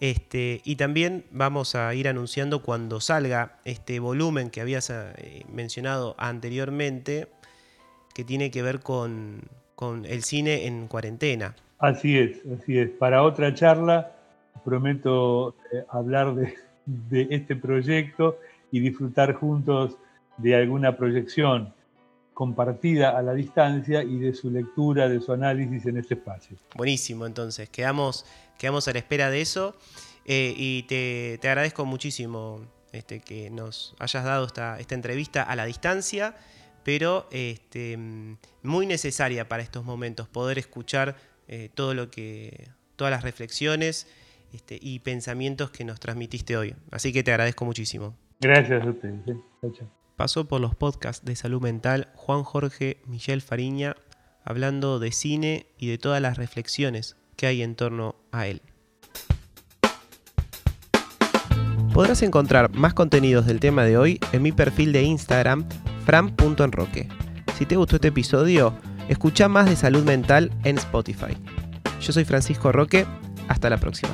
Este, 0.00 0.60
y 0.64 0.76
también 0.76 1.24
vamos 1.30 1.74
a 1.76 1.94
ir 1.94 2.08
anunciando 2.08 2.62
cuando 2.62 3.00
salga 3.00 3.60
este 3.64 4.00
volumen 4.00 4.50
que 4.50 4.60
habías 4.60 4.90
eh, 4.90 5.44
mencionado 5.48 6.14
anteriormente, 6.18 7.28
que 8.12 8.24
tiene 8.24 8.50
que 8.50 8.62
ver 8.62 8.80
con, 8.80 9.48
con 9.74 10.04
el 10.04 10.22
cine 10.22 10.66
en 10.66 10.86
cuarentena. 10.88 11.54
Así 11.78 12.18
es, 12.18 12.40
así 12.58 12.78
es. 12.78 12.90
Para 12.90 13.22
otra 13.22 13.54
charla 13.54 14.12
prometo 14.64 15.54
eh, 15.72 15.84
hablar 15.90 16.34
de, 16.34 16.54
de, 16.86 17.28
este 17.30 17.56
proyecto 17.56 18.38
y 18.70 18.80
disfrutar 18.80 19.34
juntos 19.34 19.96
de 20.38 20.54
alguna 20.54 20.96
proyección 20.96 21.72
compartida 22.32 23.16
a 23.16 23.22
la 23.22 23.32
distancia 23.32 24.02
y 24.02 24.18
de 24.18 24.34
su 24.34 24.50
lectura, 24.50 25.08
de 25.08 25.20
su 25.20 25.32
análisis 25.32 25.86
en 25.86 25.98
este 25.98 26.14
espacio. 26.14 26.56
Buenísimo, 26.74 27.26
entonces, 27.26 27.70
quedamos, 27.70 28.26
quedamos 28.58 28.88
a 28.88 28.92
la 28.92 28.98
espera 28.98 29.30
de 29.30 29.40
eso 29.40 29.76
eh, 30.24 30.52
y 30.56 30.82
te, 30.82 31.38
te, 31.40 31.48
agradezco 31.48 31.86
muchísimo 31.86 32.60
este, 32.92 33.20
que 33.20 33.50
nos 33.50 33.94
hayas 34.00 34.24
dado 34.24 34.46
esta, 34.46 34.80
esta 34.80 34.94
entrevista 34.96 35.42
a 35.42 35.54
la 35.54 35.64
distancia 35.64 36.34
pero 36.84 37.26
este, 37.30 37.98
muy 38.62 38.86
necesaria 38.86 39.48
para 39.48 39.62
estos 39.62 39.84
momentos, 39.84 40.28
poder 40.28 40.58
escuchar 40.58 41.16
eh, 41.48 41.70
todo 41.74 41.94
lo 41.94 42.10
que, 42.10 42.68
todas 42.96 43.10
las 43.10 43.22
reflexiones 43.22 44.06
este, 44.52 44.78
y 44.80 45.00
pensamientos 45.00 45.70
que 45.70 45.84
nos 45.84 45.98
transmitiste 45.98 46.56
hoy. 46.56 46.76
Así 46.90 47.12
que 47.12 47.24
te 47.24 47.32
agradezco 47.32 47.64
muchísimo. 47.64 48.14
Gracias 48.40 48.82
a 48.82 48.90
ustedes. 48.90 49.20
¿eh? 49.26 49.86
Pasó 50.16 50.46
por 50.46 50.60
los 50.60 50.74
podcasts 50.74 51.24
de 51.24 51.34
salud 51.34 51.60
mental 51.60 52.08
Juan 52.14 52.44
Jorge 52.44 52.98
Michel 53.06 53.42
Fariña, 53.42 53.96
hablando 54.44 54.98
de 54.98 55.10
cine 55.10 55.66
y 55.78 55.88
de 55.88 55.98
todas 55.98 56.20
las 56.20 56.36
reflexiones 56.36 57.16
que 57.36 57.46
hay 57.46 57.62
en 57.62 57.74
torno 57.74 58.14
a 58.30 58.46
él. 58.46 58.60
Podrás 61.92 62.22
encontrar 62.22 62.70
más 62.74 62.92
contenidos 62.92 63.46
del 63.46 63.60
tema 63.60 63.84
de 63.84 63.96
hoy 63.96 64.20
en 64.32 64.42
mi 64.42 64.52
perfil 64.52 64.92
de 64.92 65.02
Instagram 65.02 65.66
fran.enroque. 66.04 67.08
Si 67.56 67.66
te 67.66 67.76
gustó 67.76 67.96
este 67.96 68.08
episodio, 68.08 68.74
escucha 69.08 69.48
más 69.48 69.66
de 69.66 69.76
salud 69.76 70.04
mental 70.04 70.50
en 70.64 70.78
Spotify. 70.78 71.36
Yo 72.00 72.12
soy 72.12 72.24
Francisco 72.24 72.72
Roque, 72.72 73.06
hasta 73.48 73.70
la 73.70 73.78
próxima. 73.78 74.12